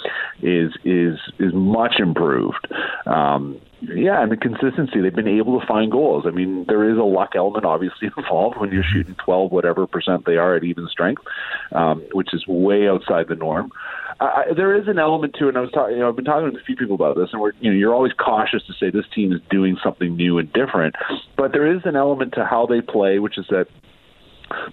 is 0.42 0.72
is 0.86 1.20
is 1.38 1.54
much 1.54 1.96
improved. 2.00 2.66
Um, 3.06 3.60
yeah, 3.82 4.24
and 4.24 4.32
the 4.32 4.38
consistency. 4.38 5.02
They've 5.02 5.14
been 5.14 5.28
able 5.28 5.60
to 5.60 5.66
find 5.66 5.92
goals. 5.92 6.24
I 6.26 6.32
mean, 6.32 6.64
there 6.70 6.90
is 6.90 6.98
a 6.98 7.04
luck 7.04 7.32
element 7.36 7.66
obviously 7.66 8.10
involved 8.18 8.58
when 8.58 8.72
you're 8.72 8.84
shooting 8.84 9.16
12 9.26 9.52
whatever 9.52 9.86
percent 9.86 10.26
they 10.26 10.38
are 10.38 10.56
at 10.56 10.64
even 10.64 10.88
strength, 10.88 11.24
um, 11.74 12.06
which 12.14 12.34
is 12.34 12.48
way 12.48 12.88
outside 12.88 13.28
the 13.28 13.36
norm. 13.36 13.72
I, 14.22 14.54
there 14.56 14.78
is 14.80 14.88
an 14.88 15.00
element 15.00 15.36
to 15.40 15.46
it. 15.46 15.50
And 15.50 15.58
I 15.58 15.62
was 15.62 15.72
talking, 15.72 15.96
you 15.96 16.02
know, 16.02 16.10
I've 16.10 16.16
been 16.16 16.26
talking 16.26 16.52
to 16.52 16.58
a 16.58 16.64
few 16.64 16.78
people 16.78 16.96
about 16.96 17.18
this, 17.18 17.30
and 17.34 17.42
we're, 17.42 17.54
you 17.60 17.72
know, 17.72 17.78
you're 17.78 17.94
always 17.94 18.14
cautious 18.14 18.64
to 18.68 18.74
say 18.80 18.92
this 18.92 19.10
team 19.14 19.34
is 19.34 19.42
doing 19.50 19.76
something 19.84 20.16
new 20.16 20.38
and 20.38 20.52
different, 20.54 20.96
but 21.36 21.52
there 21.52 21.76
is 21.76 21.82
an 21.84 21.98
element 21.98 22.34
to 22.36 22.46
how 22.46 22.68
they 22.68 22.82
play, 22.82 23.20
which 23.20 23.38
is 23.38 23.46
that 23.50 23.66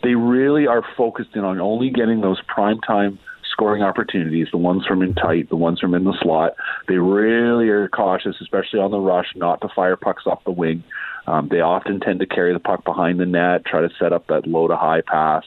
they 0.03 0.15
really 0.15 0.67
are 0.67 0.83
focused 0.97 1.31
in 1.35 1.45
on 1.45 1.61
only 1.61 1.91
getting 1.91 2.21
those 2.21 2.41
prime 2.47 2.81
time 2.81 3.19
scoring 3.51 3.83
opportunities, 3.83 4.47
the 4.53 4.59
ones 4.59 4.87
from 4.87 5.03
in 5.03 5.15
tight, 5.15 5.49
the 5.49 5.57
ones 5.57 5.81
from 5.81 5.95
in 5.95 6.05
the 6.05 6.17
slot. 6.23 6.53
They 6.87 6.99
really 6.99 7.69
are 7.71 7.89
cautious, 7.89 8.37
especially 8.41 8.79
on 8.79 8.93
the 8.93 9.01
rush, 9.01 9.27
not 9.35 9.61
to 9.63 9.69
fire 9.75 9.97
pucks 9.97 10.25
off 10.27 10.45
the 10.45 10.53
wing. 10.53 10.85
Um, 11.27 11.49
they 11.51 11.61
often 11.61 11.99
tend 11.99 12.21
to 12.21 12.27
carry 12.27 12.53
the 12.53 12.61
puck 12.61 12.85
behind 12.85 13.19
the 13.19 13.27
net, 13.27 13.67
try 13.67 13.81
to 13.81 13.91
set 13.99 14.13
up 14.13 14.29
that 14.29 14.47
low 14.47 14.69
to 14.69 14.77
high 14.77 15.03
pass. 15.05 15.45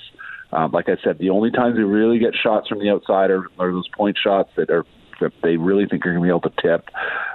Um, 0.52 0.72
like 0.72 0.90
I 0.90 0.98
said, 1.02 1.20
the 1.20 1.30
only 1.30 1.52
times 1.52 1.78
they 1.78 1.84
really 1.84 2.20
get 2.20 2.36
shots 2.36 2.68
from 2.68 2.80
the 2.80 2.90
outside 2.90 3.32
are, 3.32 3.46
are 3.58 3.72
those 3.72 3.88
point 3.88 4.18
shots 4.22 4.50
that 4.58 4.70
are 4.70 4.86
that 5.22 5.32
they 5.44 5.56
really 5.56 5.86
think 5.86 6.06
are 6.06 6.10
going 6.10 6.22
to 6.22 6.24
be 6.24 6.30
able 6.30 6.42
to 6.42 6.62
tip. 6.62 6.90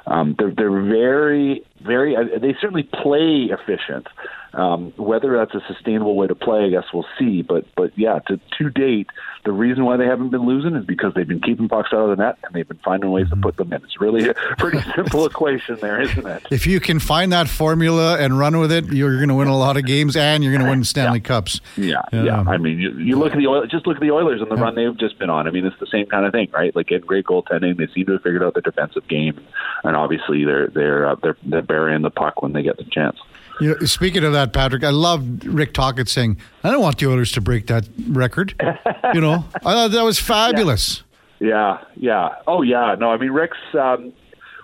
Um, 0.06 0.34
they're, 0.38 0.52
they're 0.54 0.70
very, 0.70 1.64
very. 1.80 2.16
Uh, 2.16 2.38
they 2.40 2.54
certainly 2.60 2.84
play 2.84 3.50
efficient. 3.50 4.06
Um, 4.52 4.92
whether 4.96 5.36
that's 5.36 5.54
a 5.54 5.60
sustainable 5.70 6.16
way 6.16 6.28
to 6.28 6.34
play, 6.34 6.64
I 6.64 6.70
guess 6.70 6.84
we'll 6.92 7.04
see. 7.18 7.42
But 7.42 7.66
but 7.76 7.96
yeah, 7.98 8.20
to 8.28 8.40
to 8.58 8.70
date, 8.70 9.08
the 9.46 9.52
reason 9.52 9.84
why 9.84 9.96
they 9.96 10.06
haven't 10.06 10.30
been 10.30 10.44
losing 10.44 10.74
is 10.74 10.84
because 10.84 11.14
they've 11.14 11.26
been 11.26 11.40
keeping 11.40 11.68
pucks 11.68 11.90
out 11.92 12.08
of 12.08 12.16
the 12.16 12.22
net 12.22 12.36
and 12.42 12.52
they've 12.52 12.66
been 12.66 12.80
finding 12.84 13.10
ways 13.10 13.28
to 13.30 13.36
put 13.36 13.56
them 13.56 13.72
in. 13.72 13.84
It's 13.84 14.00
really 14.00 14.28
a 14.28 14.34
pretty 14.58 14.80
simple 14.96 15.24
equation 15.24 15.76
there, 15.80 16.00
isn't 16.00 16.26
it? 16.26 16.42
If 16.50 16.66
you 16.66 16.80
can 16.80 16.98
find 16.98 17.32
that 17.32 17.48
formula 17.48 18.18
and 18.18 18.38
run 18.38 18.58
with 18.58 18.72
it, 18.72 18.86
you're 18.86 19.16
going 19.16 19.28
to 19.28 19.34
win 19.34 19.48
a 19.48 19.56
lot 19.56 19.76
of 19.76 19.84
games 19.84 20.16
and 20.16 20.42
you're 20.42 20.52
going 20.52 20.64
to 20.64 20.70
win 20.70 20.82
Stanley 20.84 21.18
yeah. 21.18 21.24
Cups. 21.24 21.60
Yeah, 21.76 22.02
yeah. 22.12 22.42
I 22.46 22.56
mean, 22.56 22.80
you, 22.80 22.90
you 22.98 23.16
look 23.16 23.32
at 23.32 23.38
the 23.38 23.46
Oilers, 23.46 23.70
just 23.70 23.86
look 23.86 23.96
at 23.96 24.02
the 24.02 24.10
Oilers 24.10 24.40
and 24.40 24.50
the 24.50 24.56
yeah. 24.56 24.62
run 24.62 24.74
they've 24.74 24.96
just 24.98 25.18
been 25.18 25.30
on. 25.30 25.46
I 25.46 25.52
mean, 25.52 25.64
it's 25.64 25.78
the 25.78 25.86
same 25.86 26.06
kind 26.06 26.26
of 26.26 26.32
thing, 26.32 26.48
right? 26.52 26.74
Like 26.74 26.88
getting 26.88 27.06
great 27.06 27.26
goaltending, 27.26 27.76
they 27.76 27.86
seem 27.94 28.06
to 28.06 28.12
have 28.12 28.22
figured 28.22 28.42
out 28.42 28.54
the 28.54 28.62
defensive 28.62 29.06
game, 29.06 29.38
and 29.84 29.94
obviously 29.94 30.44
they're 30.44 30.68
they're 30.68 31.10
uh, 31.10 31.16
they're, 31.22 31.36
they're 31.44 31.62
burying 31.66 32.02
the 32.02 32.10
puck 32.10 32.42
when 32.42 32.52
they 32.52 32.62
get 32.62 32.76
the 32.76 32.84
chance. 32.84 33.18
You 33.60 33.70
know, 33.70 33.86
speaking 33.86 34.22
of 34.24 34.32
that, 34.34 34.52
Patrick, 34.52 34.84
I 34.84 34.90
love 34.90 35.44
Rick 35.44 35.72
Tocchet 35.72 36.08
saying, 36.08 36.38
"I 36.62 36.70
don't 36.70 36.82
want 36.82 36.98
the 36.98 37.08
Oilers 37.08 37.32
to 37.32 37.40
break 37.40 37.66
that 37.68 37.88
record." 38.08 38.54
you 39.14 39.20
know, 39.20 39.44
I 39.54 39.72
thought 39.72 39.90
that 39.92 40.04
was 40.04 40.18
fabulous. 40.18 41.02
Yeah, 41.38 41.78
yeah. 41.96 42.36
Oh, 42.46 42.62
yeah. 42.62 42.94
No, 42.98 43.10
I 43.10 43.16
mean, 43.16 43.30
Rick's 43.30 43.56
um, 43.74 44.12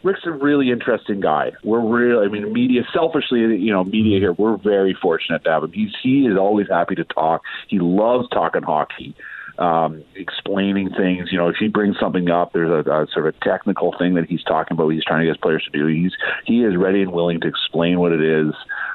Rick's 0.03 0.21
a 0.27 0.31
really 0.31 0.71
interesting 0.71 1.21
guy. 1.21 1.53
We're 1.63 1.81
really, 1.81 2.27
I 2.27 2.29
mean, 2.29 2.53
media. 2.53 2.83
Selfishly, 2.93 3.41
you 3.41 3.73
know, 3.73 3.85
media 3.85 4.19
here, 4.19 4.33
we're 4.33 4.57
very 4.57 4.95
fortunate 5.01 5.45
to 5.45 5.51
have 5.51 5.65
him. 5.65 5.73
He's 5.73 5.93
he 6.03 6.27
is 6.27 6.37
always 6.37 6.69
happy 6.69 6.95
to 6.97 7.05
talk. 7.05 7.43
He 7.69 7.79
loves 7.79 8.29
talking 8.31 8.63
hockey 8.63 9.15
um, 9.63 10.03
explaining 10.17 10.91
things. 10.91 11.31
You 11.31 11.39
know, 11.39 11.49
if 11.49 11.55
he 11.57 11.69
brings 11.69 11.97
something 12.01 12.29
up, 12.29 12.53
there's 12.53 12.69
a, 12.69 12.91
a 12.91 13.07
sort 13.13 13.29
of 13.29 13.35
a 13.37 13.45
technical 13.45 13.95
thing 13.97 14.15
that 14.15 14.25
he's 14.29 14.43
talking 14.43 14.77
about. 14.77 14.89
He's 14.89 15.05
trying 15.05 15.21
to 15.21 15.27
get 15.27 15.37
his 15.37 15.41
players 15.41 15.65
to 15.71 15.79
do. 15.79 15.87
He's 15.87 16.13
he 16.45 16.65
is 16.65 16.77
ready 16.77 17.01
and 17.01 17.13
willing 17.13 17.41
to 17.41 17.47
explain 17.47 18.01
what 18.01 18.11
it 18.11 18.21
is. 18.21 18.53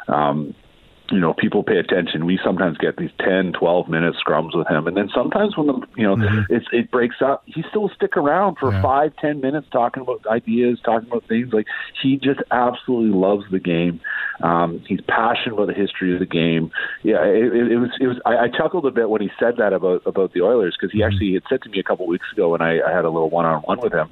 Um, 0.10 0.54
you 1.12 1.20
know, 1.20 1.34
people 1.34 1.64
pay 1.64 1.78
attention. 1.78 2.26
We 2.26 2.40
sometimes 2.44 2.78
get 2.78 2.98
these 2.98 3.12
10, 3.20 3.54
12 3.54 3.88
minute 3.88 4.16
scrums 4.26 4.56
with 4.56 4.68
him. 4.68 4.88
And 4.88 4.98
then 4.98 5.10
sometimes 5.14 5.56
when 5.56 5.68
the, 5.68 5.88
you 5.96 6.04
know, 6.04 6.16
mm-hmm. 6.16 6.54
it's, 6.54 6.66
it 6.72 6.92
breaks 6.92 7.18
up, 7.24 7.44
he 7.46 7.64
still 7.70 7.90
stick 7.96 8.18
around 8.18 8.58
for 8.58 8.72
yeah. 8.72 8.82
five, 8.82 9.16
ten 9.18 9.40
minutes 9.40 9.68
talking 9.72 10.04
about 10.04 10.26
ideas, 10.28 10.80
talking 10.84 11.08
about 11.08 11.24
things. 11.28 11.54
Like 11.54 11.68
he 12.02 12.18
just 12.18 12.42
absolutely 12.52 13.18
loves 13.18 13.46
the 13.52 13.60
game. 13.60 14.02
Um, 14.42 14.84
he's 14.88 15.02
passionate 15.02 15.54
about 15.54 15.68
the 15.68 15.74
history 15.74 16.14
of 16.14 16.20
the 16.20 16.26
game. 16.26 16.72
Yeah, 17.04 17.24
it, 17.24 17.54
it, 17.56 17.72
it 17.72 17.78
was, 17.78 17.90
it 18.00 18.08
was, 18.08 18.18
I, 18.26 18.46
I 18.46 18.48
chuckled 18.50 18.86
a 18.86 18.92
bit 18.92 19.10
when 19.10 19.22
he 19.22 19.30
said 19.40 19.58
that 19.58 19.74
about, 19.74 20.04
about 20.06 20.34
the 20.34 20.42
Oilers 20.42 20.76
because 20.80 20.92
he 20.92 21.00
mm-hmm. 21.00 21.08
actually 21.08 21.34
had 21.34 21.44
said 21.50 21.62
to 21.64 21.70
me 21.70 21.80
a 21.80 21.84
couple 21.84 22.06
weeks 22.08 22.28
ago 22.34 22.50
when 22.50 22.62
I, 22.62 22.82
I 22.82 22.92
had 22.92 23.06
a 23.06 23.10
little 23.10 23.30
one 23.30 23.46
on 23.46 23.62
one 23.62 23.80
with 23.82 23.94
him. 23.94 24.10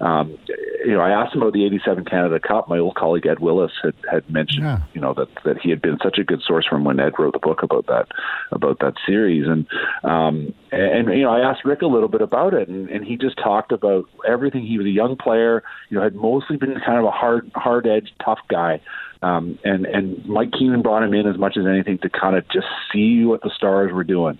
Um, 0.00 0.38
you 0.84 0.92
know, 0.92 1.00
I 1.00 1.10
asked 1.10 1.34
him 1.34 1.42
about 1.42 1.52
the 1.52 1.64
87 1.66 2.04
Canada 2.06 2.40
Cup. 2.40 2.68
My 2.68 2.78
old 2.78 2.94
colleague 2.94 3.26
Ed 3.26 3.40
Willes 3.40 3.72
had, 3.82 3.94
had 4.10 4.28
mentioned, 4.30 4.64
yeah. 4.64 4.80
you 4.94 5.00
know, 5.00 5.14
that, 5.14 5.28
that 5.44 5.58
he 5.60 5.70
had 5.70 5.82
been 5.82 5.98
such 6.02 6.18
a 6.18 6.24
good 6.24 6.37
good 6.38 6.44
source 6.46 6.66
from 6.66 6.84
when 6.84 7.00
Ed 7.00 7.12
wrote 7.18 7.32
the 7.32 7.38
book 7.38 7.62
about 7.62 7.86
that 7.86 8.06
about 8.52 8.78
that 8.80 8.94
series. 9.06 9.46
And 9.46 9.66
um, 10.04 10.54
and, 10.72 11.08
and 11.08 11.18
you 11.18 11.22
know, 11.22 11.30
I 11.30 11.40
asked 11.40 11.64
Rick 11.64 11.82
a 11.82 11.86
little 11.86 12.08
bit 12.08 12.20
about 12.20 12.54
it, 12.54 12.68
and, 12.68 12.88
and 12.88 13.04
he 13.04 13.16
just 13.16 13.36
talked 13.38 13.72
about 13.72 14.04
everything. 14.26 14.66
He 14.66 14.78
was 14.78 14.86
a 14.86 14.90
young 14.90 15.16
player, 15.16 15.62
you 15.88 15.96
know, 15.96 16.02
had 16.02 16.14
mostly 16.14 16.56
been 16.56 16.74
kind 16.84 16.98
of 16.98 17.04
a 17.04 17.10
hard 17.10 17.50
hard 17.54 17.86
edged 17.86 18.12
tough 18.24 18.40
guy. 18.48 18.80
Um, 19.22 19.58
and 19.64 19.84
and 19.86 20.24
Mike 20.26 20.52
Keenan 20.52 20.82
brought 20.82 21.02
him 21.02 21.12
in 21.12 21.26
as 21.26 21.38
much 21.38 21.56
as 21.56 21.66
anything 21.66 21.98
to 22.02 22.08
kind 22.08 22.36
of 22.36 22.44
just 22.48 22.66
see 22.92 23.24
what 23.24 23.42
the 23.42 23.50
Stars 23.54 23.92
were 23.92 24.04
doing. 24.04 24.38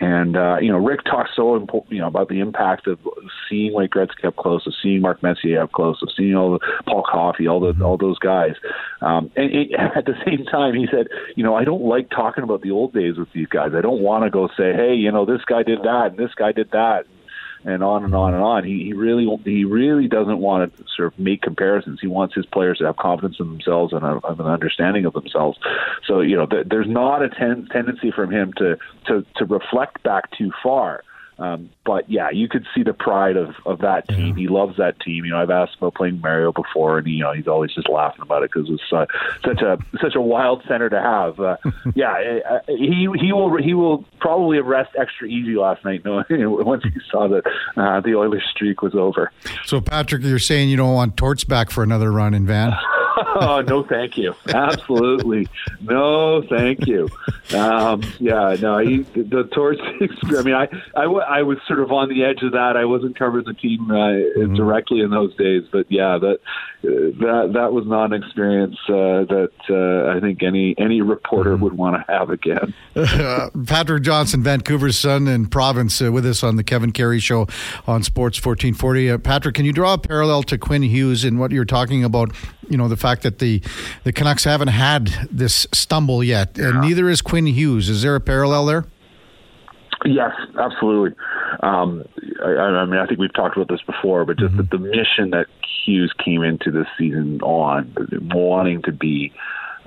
And 0.00 0.36
uh, 0.36 0.56
you 0.60 0.70
know, 0.70 0.78
Rick 0.78 1.04
talked 1.04 1.30
so 1.36 1.54
important, 1.54 1.92
you 1.92 2.00
know, 2.00 2.08
about 2.08 2.28
the 2.28 2.40
impact 2.40 2.86
of 2.86 2.98
seeing 3.48 3.72
Wayne 3.72 3.88
Gretzky 3.88 4.24
up 4.24 4.36
close, 4.36 4.66
of 4.66 4.74
seeing 4.82 5.00
Mark 5.00 5.22
Messier 5.22 5.62
up 5.62 5.72
close, 5.72 6.02
of 6.02 6.08
seeing 6.16 6.34
all 6.34 6.58
the 6.58 6.82
Paul 6.86 7.04
Coffey, 7.08 7.46
all 7.46 7.60
the 7.60 7.84
all 7.84 7.96
those 7.96 8.18
guys. 8.18 8.54
Um, 9.00 9.30
and 9.36 9.52
it, 9.52 9.70
at 9.96 10.06
the 10.06 10.14
same 10.24 10.44
time, 10.46 10.74
he 10.74 10.86
said, 10.90 11.06
you 11.36 11.44
know, 11.44 11.54
I 11.54 11.64
don't 11.64 11.84
like 11.84 12.10
talking 12.10 12.42
about 12.42 12.62
the 12.62 12.72
old 12.72 12.92
days 12.92 13.18
with 13.18 13.28
these 13.32 13.48
guys. 13.48 13.72
I 13.76 13.80
don't 13.80 14.02
want 14.02 14.24
to 14.24 14.30
go 14.30 14.48
say, 14.48 14.72
hey, 14.72 14.94
you 14.94 15.12
know, 15.12 15.24
this 15.24 15.44
guy 15.46 15.62
did 15.62 15.82
that 15.82 16.08
and 16.10 16.18
this 16.18 16.34
guy 16.34 16.52
did 16.52 16.70
that 16.72 17.04
and 17.66 17.82
on 17.82 18.04
and 18.04 18.14
on 18.14 18.32
and 18.32 18.42
on. 18.42 18.64
He, 18.64 18.84
he 18.84 18.92
really 18.92 19.26
he 19.44 19.64
really 19.64 20.06
doesn't 20.06 20.38
want 20.38 20.76
to 20.76 20.84
sort 20.96 21.12
of 21.12 21.18
make 21.18 21.42
comparisons. 21.42 21.98
He 22.00 22.06
wants 22.06 22.34
his 22.34 22.46
players 22.46 22.78
to 22.78 22.86
have 22.86 22.96
confidence 22.96 23.36
in 23.40 23.48
themselves 23.48 23.92
and, 23.92 24.04
a, 24.04 24.20
an 24.24 24.40
understanding 24.40 25.04
of 25.04 25.12
themselves. 25.12 25.58
So 26.06 26.20
you 26.20 26.36
know, 26.36 26.46
th- 26.46 26.68
there's 26.70 26.86
not 26.86 27.22
a 27.22 27.28
ten- 27.28 27.68
tendency 27.70 28.12
from 28.12 28.30
him 28.32 28.52
to 28.58 28.78
to 29.06 29.26
to 29.36 29.44
reflect 29.44 30.02
back 30.04 30.30
too 30.38 30.52
far. 30.62 31.02
Um, 31.38 31.70
but 31.84 32.08
yeah, 32.10 32.30
you 32.30 32.48
could 32.48 32.66
see 32.74 32.82
the 32.82 32.94
pride 32.94 33.36
of, 33.36 33.54
of 33.66 33.80
that 33.80 34.08
team. 34.08 34.28
Yeah. 34.28 34.34
He 34.34 34.48
loves 34.48 34.78
that 34.78 34.98
team. 35.00 35.24
You 35.24 35.32
know, 35.32 35.38
I've 35.38 35.50
asked 35.50 35.76
about 35.76 35.94
playing 35.94 36.20
Mario 36.20 36.52
before, 36.52 36.98
and 36.98 37.06
you 37.06 37.22
know, 37.22 37.32
he's 37.32 37.46
always 37.46 37.74
just 37.74 37.88
laughing 37.88 38.22
about 38.22 38.42
it 38.42 38.50
because 38.52 38.70
it's 38.70 38.92
uh, 38.92 39.06
such 39.44 39.60
a 39.60 39.78
such 40.00 40.14
a 40.14 40.20
wild 40.20 40.62
center 40.66 40.88
to 40.88 41.00
have. 41.00 41.38
Uh, 41.38 41.56
yeah, 41.94 42.40
uh, 42.48 42.58
he 42.68 43.06
he 43.20 43.32
will 43.32 43.62
he 43.62 43.74
will 43.74 44.04
probably 44.18 44.58
rest 44.60 44.90
extra 44.98 45.28
easy 45.28 45.56
last 45.56 45.84
night, 45.84 46.04
knowing 46.04 46.24
once 46.30 46.82
he 46.84 46.90
saw 47.10 47.28
that 47.28 47.46
uh, 47.76 48.00
the 48.00 48.14
Oilers 48.14 48.44
streak 48.50 48.80
was 48.80 48.94
over. 48.94 49.30
So, 49.66 49.80
Patrick, 49.80 50.22
you're 50.22 50.38
saying 50.38 50.70
you 50.70 50.76
don't 50.76 50.94
want 50.94 51.16
Torts 51.16 51.44
back 51.44 51.70
for 51.70 51.82
another 51.82 52.10
run 52.10 52.34
in 52.34 52.46
Van? 52.46 52.72
oh 53.34 53.62
no, 53.66 53.82
thank 53.84 54.16
you. 54.16 54.34
Absolutely, 54.48 55.48
no, 55.82 56.42
thank 56.48 56.86
you. 56.86 57.08
Um, 57.54 58.02
yeah, 58.18 58.56
no, 58.60 58.78
he, 58.78 58.98
the 58.98 59.48
Torts. 59.52 59.80
I 60.36 60.42
mean, 60.42 60.54
I, 60.54 60.68
I, 60.94 61.04
I 61.04 61.42
was 61.42 61.58
sort 61.66 61.80
of 61.80 61.92
on 61.92 62.08
the 62.08 62.24
edge 62.24 62.42
of 62.42 62.52
that. 62.52 62.76
I 62.76 62.84
wasn't 62.84 63.18
covering 63.18 63.44
the 63.44 63.54
team 63.54 63.90
uh, 63.90 63.94
mm-hmm. 63.94 64.54
directly 64.54 65.00
in 65.00 65.10
those 65.10 65.34
days, 65.36 65.64
but 65.70 65.86
yeah, 65.90 66.18
that 66.18 66.38
that 66.82 67.50
that 67.54 67.72
was 67.72 67.86
not 67.86 68.12
an 68.12 68.22
experience 68.22 68.76
uh, 68.88 69.24
that 69.24 69.52
uh, 69.70 70.16
I 70.16 70.20
think 70.20 70.42
any 70.42 70.74
any 70.78 71.00
reporter 71.00 71.54
mm-hmm. 71.54 71.64
would 71.64 71.72
want 71.74 71.96
to 71.96 72.12
have 72.12 72.30
again. 72.30 72.74
Patrick 73.66 74.02
Johnston, 74.02 74.42
Vancouver's 74.42 74.98
Sun 74.98 75.28
and 75.28 75.50
province, 75.50 76.00
uh, 76.00 76.12
with 76.12 76.26
us 76.26 76.42
on 76.42 76.56
the 76.56 76.64
Kevin 76.64 76.92
Karius 76.92 77.22
Show 77.22 77.46
on 77.86 78.02
Sports 78.02 78.38
1440. 78.44 79.10
Uh, 79.10 79.18
Patrick, 79.18 79.54
can 79.54 79.64
you 79.64 79.72
draw 79.72 79.94
a 79.94 79.98
parallel 79.98 80.42
to 80.44 80.58
Quinn 80.58 80.82
Hughes 80.82 81.24
in 81.24 81.38
what 81.38 81.50
you're 81.52 81.64
talking 81.64 82.04
about? 82.04 82.32
You 82.68 82.76
know, 82.76 82.88
the 82.88 82.96
fact 82.96 83.22
that 83.22 83.38
the 83.38 83.62
the 84.04 84.12
Canucks 84.12 84.44
haven't 84.44 84.68
had 84.68 85.06
this 85.30 85.66
stumble 85.72 86.22
yet, 86.22 86.58
and 86.58 86.80
neither 86.80 87.08
is 87.08 87.20
Quinn 87.22 87.46
Hughes. 87.46 87.88
Is 87.88 88.02
there 88.02 88.14
a 88.14 88.20
parallel 88.20 88.66
there? 88.66 88.84
Yes, 90.04 90.32
absolutely. 90.58 91.16
Um, 91.62 92.04
I, 92.44 92.48
I, 92.48 92.84
mean, 92.84 93.00
I 93.00 93.06
think 93.06 93.18
we've 93.18 93.32
talked 93.32 93.56
about 93.56 93.68
this 93.68 93.80
before, 93.82 94.24
but 94.24 94.38
just 94.38 94.54
mm-hmm. 94.54 94.68
the, 94.70 94.78
the 94.78 94.78
mission 94.78 95.30
that 95.30 95.46
Hughes 95.84 96.12
came 96.24 96.42
into 96.42 96.70
this 96.70 96.86
season 96.98 97.40
on, 97.40 97.92
wanting 98.32 98.82
to 98.82 98.92
be 98.92 99.32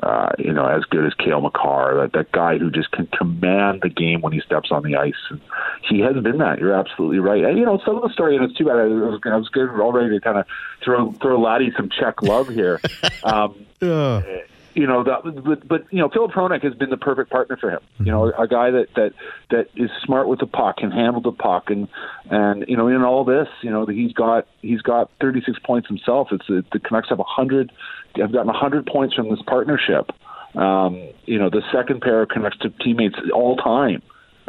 uh, 0.04 0.30
you 0.38 0.54
know, 0.54 0.66
as 0.66 0.84
good 0.86 1.06
as 1.06 1.14
Cale 1.14 1.42
Makar, 1.42 1.96
that, 2.02 2.14
that 2.14 2.32
guy 2.32 2.58
who 2.58 2.70
just 2.70 2.92
can 2.92 3.08
command 3.08 3.82
the 3.82 3.90
game 3.90 4.22
when 4.22 4.34
he 4.34 4.40
steps 4.42 4.70
on 4.72 4.84
the 4.84 4.96
ice. 4.96 5.14
And 5.30 5.42
he 5.88 6.00
has 6.02 6.16
been 6.24 6.38
that. 6.38 6.60
You're 6.60 6.74
absolutely 6.74 7.20
right. 7.20 7.44
And, 7.44 7.58
you 7.58 7.66
know, 7.66 7.80
some 7.86 7.96
of 7.98 8.04
the 8.04 8.10
story, 8.10 8.36
and 8.36 8.46
it's 8.46 8.58
too 8.58 8.66
bad. 8.66 8.78
I 8.78 8.86
was, 8.86 9.20
I 9.26 9.36
was 9.36 9.50
getting 9.50 9.70
all 9.70 9.92
ready 9.92 10.10
to 10.10 10.22
kind 10.22 10.38
of 10.38 10.46
throw 10.84 11.12
throw 11.14 11.40
Laddie 11.40 11.72
some 11.76 11.90
check 11.90 12.22
love 12.22 12.48
here. 12.48 12.80
Um, 13.22 13.66
yeah 13.82 14.22
you 14.80 14.88
know, 14.88 15.04
that, 15.04 15.44
but, 15.44 15.68
but 15.68 15.86
you 15.92 16.00
know, 16.00 16.10
Filip 16.10 16.32
Hronek 16.32 16.64
has 16.64 16.74
been 16.74 16.90
the 16.90 16.98
perfect 16.98 17.30
partner 17.30 17.58
for 17.58 17.70
him. 17.72 17.80
You 18.00 18.12
know, 18.12 18.32
a 18.32 18.48
guy 18.48 18.72
that 18.72 18.88
that 18.96 19.14
that 19.50 19.68
is 19.76 19.90
smart 20.04 20.30
with 20.30 20.40
the 20.40 20.46
puck, 20.46 20.78
can 20.78 20.90
handle 20.90 21.22
the 21.22 21.32
puck, 21.32 21.70
and 21.70 21.88
and 22.30 22.66
you 22.68 22.78
know, 22.78 22.88
in 22.88 23.04
all 23.04 23.26
this, 23.26 23.48
you 23.62 23.72
know, 23.72 23.86
he's 23.86 24.14
got 24.14 24.48
he's 24.62 24.82
got 24.82 25.12
36 25.20 25.60
points 25.66 25.88
himself. 25.88 26.30
It's 26.32 26.48
the 26.48 26.80
Canucks 26.80 27.10
have 27.10 27.18
100, 27.18 27.72
have 28.16 28.32
gotten 28.32 28.48
100 28.48 28.86
points 28.86 29.16
from 29.16 29.30
this 29.30 29.42
partnership. 29.48 30.10
Um, 30.56 31.10
you 31.26 31.38
know, 31.38 31.50
the 31.50 31.62
second 31.72 32.02
pair 32.02 32.22
of 32.24 32.30
Canucks 32.30 32.58
teammates 32.82 33.16
all 33.34 33.56
time 33.58 34.02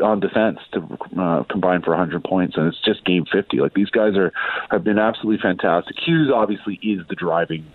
on 0.03 0.21
defense 0.21 0.59
to 0.73 0.81
uh, 1.21 1.45
combine 1.45 1.83
for 1.83 1.91
100 1.91 2.25
points, 2.25 2.57
and 2.57 2.67
it's 2.67 2.83
just 2.83 3.05
game 3.05 3.25
50. 3.31 3.59
Like 3.59 3.75
these 3.75 3.91
guys 3.91 4.17
are 4.17 4.33
have 4.71 4.83
been 4.83 4.99
absolutely 4.99 5.43
fantastic. 5.43 5.97
Hughes 6.05 6.31
obviously 6.35 6.81
is 6.83 7.01
the 7.09 7.15
driving 7.15 7.67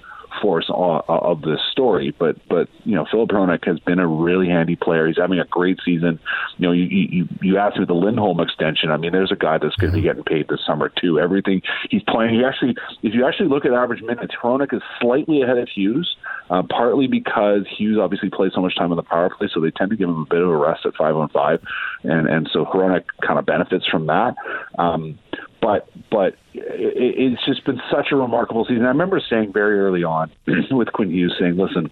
force 0.42 0.66
of 0.70 1.42
this 1.42 1.60
story. 1.72 2.14
But 2.18 2.38
but 2.48 2.70
you 2.84 2.96
know, 2.96 3.06
Filip 3.10 3.30
Hronek 3.30 3.66
has 3.66 3.80
been 3.80 4.00
a 4.00 4.08
really 4.08 4.48
handy 4.48 4.76
player. 4.76 5.08
He's 5.08 5.18
having 5.18 5.40
a 5.40 5.46
great 5.46 5.80
season. 5.84 6.20
You 6.58 6.68
know, 6.68 6.72
you 6.72 6.84
you 6.84 7.28
you 7.42 7.58
asked 7.58 7.78
me 7.78 7.86
the 7.86 7.94
Lindholm 7.94 8.40
extension. 8.40 8.92
I 8.92 8.98
mean, 8.98 9.12
there's 9.12 9.32
a 9.32 9.36
guy 9.36 9.58
that's 9.58 9.76
going 9.76 9.92
to 9.92 9.98
be 9.98 10.04
getting 10.04 10.24
paid 10.24 10.48
this 10.48 10.60
summer 10.66 10.92
too. 11.02 11.20
Everything 11.20 11.62
he's 11.90 12.04
playing, 12.04 12.36
he 12.36 12.44
actually, 12.44 12.76
if 13.04 13.14
you 13.14 13.26
actually 13.26 13.50
look 13.50 13.66
at 13.66 13.74
average 13.74 14.02
minutes, 14.02 14.34
Hronek 14.42 14.74
is 14.74 14.82
slightly 15.00 15.42
ahead 15.42 15.58
of 15.58 15.70
Hughes. 15.70 16.16
Uh, 16.48 16.62
partly 16.70 17.08
because 17.08 17.66
Hughes 17.76 17.98
obviously 18.00 18.30
plays 18.30 18.52
so 18.54 18.62
much 18.62 18.76
time 18.78 18.92
on 18.92 18.98
the 18.98 19.04
power 19.04 19.32
play, 19.36 19.50
so 19.52 19.60
they 19.60 19.72
tend 19.72 19.90
to 19.90 19.98
give 19.98 20.08
him 20.08 20.22
a 20.22 20.26
bit 20.26 20.42
of 20.42 20.50
a 20.50 20.56
rest 20.56 20.86
at 20.86 20.94
five 20.96 21.16
on 21.16 21.28
five, 21.30 21.60
and 22.04 22.28
and 22.30 22.48
so 22.54 22.66
Hronek 22.66 23.06
kind 23.26 23.40
of 23.40 23.48
benefits 23.48 23.86
from 23.88 24.06
that. 24.06 24.36
Um, 24.78 25.18
but 25.66 25.90
but 26.12 26.36
it's 26.54 27.44
just 27.44 27.66
been 27.66 27.82
such 27.92 28.12
a 28.12 28.16
remarkable 28.16 28.66
season. 28.66 28.86
I 28.86 28.90
remember 28.90 29.20
saying 29.20 29.52
very 29.52 29.80
early 29.80 30.04
on 30.04 30.32
with 30.72 30.94
Quinn 30.94 31.10
Hughes 31.10 31.36
saying, 31.40 31.58
"Listen, 31.58 31.90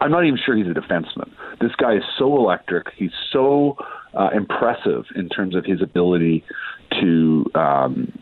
I'm 0.00 0.10
not 0.10 0.24
even 0.24 0.40
sure 0.44 0.56
he's 0.56 0.66
a 0.66 0.70
defenseman. 0.70 1.30
This 1.60 1.70
guy 1.76 1.94
is 1.94 2.02
so 2.18 2.36
electric. 2.36 2.88
He's 2.96 3.12
so 3.32 3.76
uh, 4.12 4.30
impressive 4.34 5.04
in 5.14 5.28
terms 5.28 5.54
of 5.54 5.64
his 5.64 5.80
ability 5.80 6.44
to." 7.00 7.46
Um, 7.54 8.18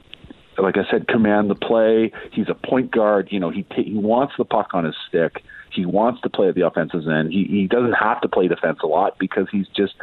like 0.58 0.76
I 0.78 0.90
said, 0.90 1.06
command 1.08 1.50
the 1.50 1.54
play. 1.54 2.12
He's 2.32 2.48
a 2.48 2.54
point 2.54 2.90
guard. 2.90 3.28
You 3.30 3.40
know, 3.40 3.50
he 3.50 3.62
t- 3.62 3.84
he 3.84 3.94
wants 3.94 4.34
the 4.38 4.44
puck 4.44 4.70
on 4.72 4.84
his 4.84 4.94
stick. 5.08 5.42
He 5.70 5.84
wants 5.84 6.22
to 6.22 6.30
play 6.30 6.48
at 6.48 6.54
the 6.54 6.66
offensive 6.66 7.06
end. 7.08 7.32
He 7.32 7.44
he 7.44 7.66
doesn't 7.66 7.92
have 7.92 8.20
to 8.22 8.28
play 8.28 8.48
defense 8.48 8.78
a 8.82 8.86
lot 8.86 9.18
because 9.18 9.46
he's 9.52 9.68
just 9.68 9.94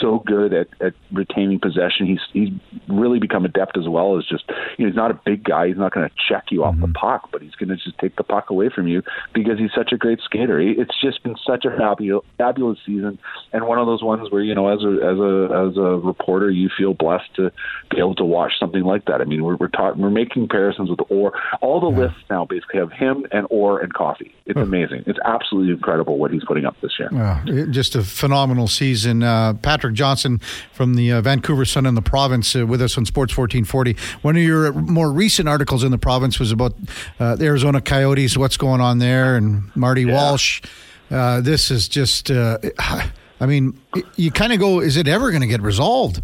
so 0.00 0.22
good 0.26 0.52
at, 0.52 0.68
at 0.80 0.94
retaining 1.12 1.60
possession. 1.60 2.06
He's 2.06 2.20
he's 2.32 2.48
really 2.88 3.18
become 3.18 3.44
adept 3.44 3.76
as 3.76 3.88
well 3.88 4.18
as 4.18 4.24
just 4.26 4.44
you 4.78 4.84
know 4.84 4.90
he's 4.90 4.96
not 4.96 5.10
a 5.10 5.20
big 5.24 5.44
guy. 5.44 5.68
He's 5.68 5.76
not 5.76 5.92
going 5.92 6.08
to 6.08 6.14
check 6.28 6.46
you 6.50 6.64
off 6.64 6.74
mm-hmm. 6.74 6.92
the 6.92 6.98
puck, 6.98 7.28
but 7.32 7.42
he's 7.42 7.54
going 7.54 7.68
to 7.68 7.76
just 7.76 7.98
take 7.98 8.16
the 8.16 8.24
puck 8.24 8.50
away 8.50 8.70
from 8.74 8.88
you 8.88 9.02
because 9.34 9.58
he's 9.58 9.72
such 9.74 9.92
a 9.92 9.96
great 9.96 10.20
skater. 10.24 10.60
It's 10.60 10.98
just 11.00 11.22
been 11.22 11.36
such 11.46 11.64
a 11.64 11.76
fabulous 11.76 12.24
fabulous 12.38 12.78
season 12.84 13.18
and 13.52 13.66
one 13.66 13.78
of 13.78 13.86
those 13.86 14.02
ones 14.02 14.30
where 14.30 14.42
you 14.42 14.54
know 14.54 14.68
as 14.68 14.82
a 14.82 14.92
as 15.04 15.18
a 15.18 15.68
as 15.70 15.76
a 15.76 15.98
reporter 16.04 16.50
you 16.50 16.68
feel 16.76 16.94
blessed 16.94 17.34
to 17.36 17.50
be 17.90 17.98
able 17.98 18.14
to 18.16 18.24
watch 18.24 18.52
something 18.58 18.82
like 18.82 19.04
that. 19.06 19.20
I 19.20 19.24
mean 19.24 19.44
we're 19.44 19.56
we're 19.56 19.68
talking 19.68 20.00
we're 20.00 20.10
making 20.10 20.42
comparisons 20.42 20.90
with 20.90 21.00
Orr. 21.10 21.32
All 21.60 21.80
the 21.80 21.90
yeah. 21.90 22.06
lists 22.06 22.22
now 22.28 22.44
basically 22.44 22.80
have 22.80 22.92
him 22.92 23.26
and 23.32 23.46
Orr 23.50 23.80
and 23.80 23.92
Coffey. 23.92 24.34
It's 24.46 24.58
oh. 24.58 24.62
amazing. 24.62 25.04
It's 25.06 25.18
absolutely 25.24 25.72
incredible 25.72 26.18
what 26.18 26.30
he's 26.30 26.44
putting 26.44 26.64
up 26.64 26.76
this 26.80 26.92
year. 26.98 27.08
Uh, 27.12 27.66
just 27.70 27.94
a 27.94 28.02
phenomenal 28.02 28.68
season. 28.68 29.22
Uh, 29.22 29.54
Patrick 29.54 29.89
Johnston 29.90 30.38
from 30.72 30.94
the 30.94 31.12
uh, 31.12 31.20
Vancouver 31.20 31.64
Sun 31.64 31.86
in 31.86 31.94
the 31.94 32.02
province 32.02 32.54
uh, 32.54 32.66
with 32.66 32.82
us 32.82 32.96
on 32.96 33.04
Sports 33.06 33.36
1440. 33.36 33.96
One 34.22 34.36
of 34.36 34.42
your 34.42 34.72
more 34.72 35.12
recent 35.12 35.48
articles 35.48 35.84
in 35.84 35.90
the 35.90 35.98
province 35.98 36.38
was 36.38 36.52
about 36.52 36.74
uh, 37.18 37.36
the 37.36 37.46
Arizona 37.46 37.80
Coyotes, 37.80 38.36
what's 38.36 38.56
going 38.56 38.80
on 38.80 38.98
there, 38.98 39.36
and 39.36 39.74
Marty 39.76 40.02
yeah. 40.02 40.14
Walsh. 40.14 40.62
Uh, 41.10 41.40
this 41.40 41.70
is 41.70 41.88
just, 41.88 42.30
I 42.30 43.46
mean, 43.46 43.80
you 44.16 44.30
kind 44.30 44.52
of 44.52 44.60
go, 44.60 44.80
is 44.80 44.96
it 44.96 45.08
ever 45.08 45.30
going 45.30 45.42
to 45.42 45.48
get 45.48 45.60
resolved? 45.60 46.22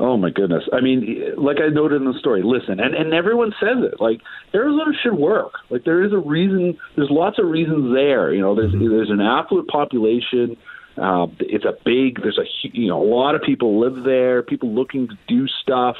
Oh 0.00 0.16
my 0.16 0.30
goodness! 0.30 0.64
I 0.72 0.80
mean, 0.80 1.34
like 1.36 1.58
I 1.60 1.68
noted 1.68 2.00
in 2.00 2.10
the 2.10 2.18
story, 2.18 2.42
listen, 2.42 2.80
and 2.80 2.94
and 2.94 3.12
everyone 3.12 3.52
says 3.60 3.84
it. 3.84 4.00
Like 4.00 4.22
Arizona 4.54 4.92
should 5.02 5.12
work. 5.12 5.52
Like 5.68 5.84
there 5.84 6.02
is 6.02 6.14
a 6.14 6.18
reason. 6.18 6.78
There's 6.96 7.10
lots 7.10 7.38
of 7.38 7.44
reasons 7.44 7.94
there. 7.94 8.32
You 8.32 8.40
know, 8.40 8.54
there's 8.54 8.72
mm-hmm. 8.72 8.88
there's 8.88 9.10
an 9.10 9.20
affluent 9.20 9.68
population. 9.68 10.56
Uh, 11.00 11.26
it's 11.40 11.64
a 11.64 11.76
big. 11.84 12.20
There's 12.22 12.38
a 12.38 12.44
you 12.62 12.88
know 12.88 13.02
a 13.02 13.08
lot 13.08 13.34
of 13.34 13.42
people 13.42 13.80
live 13.80 14.04
there. 14.04 14.42
People 14.42 14.74
looking 14.74 15.08
to 15.08 15.18
do 15.26 15.48
stuff. 15.48 15.96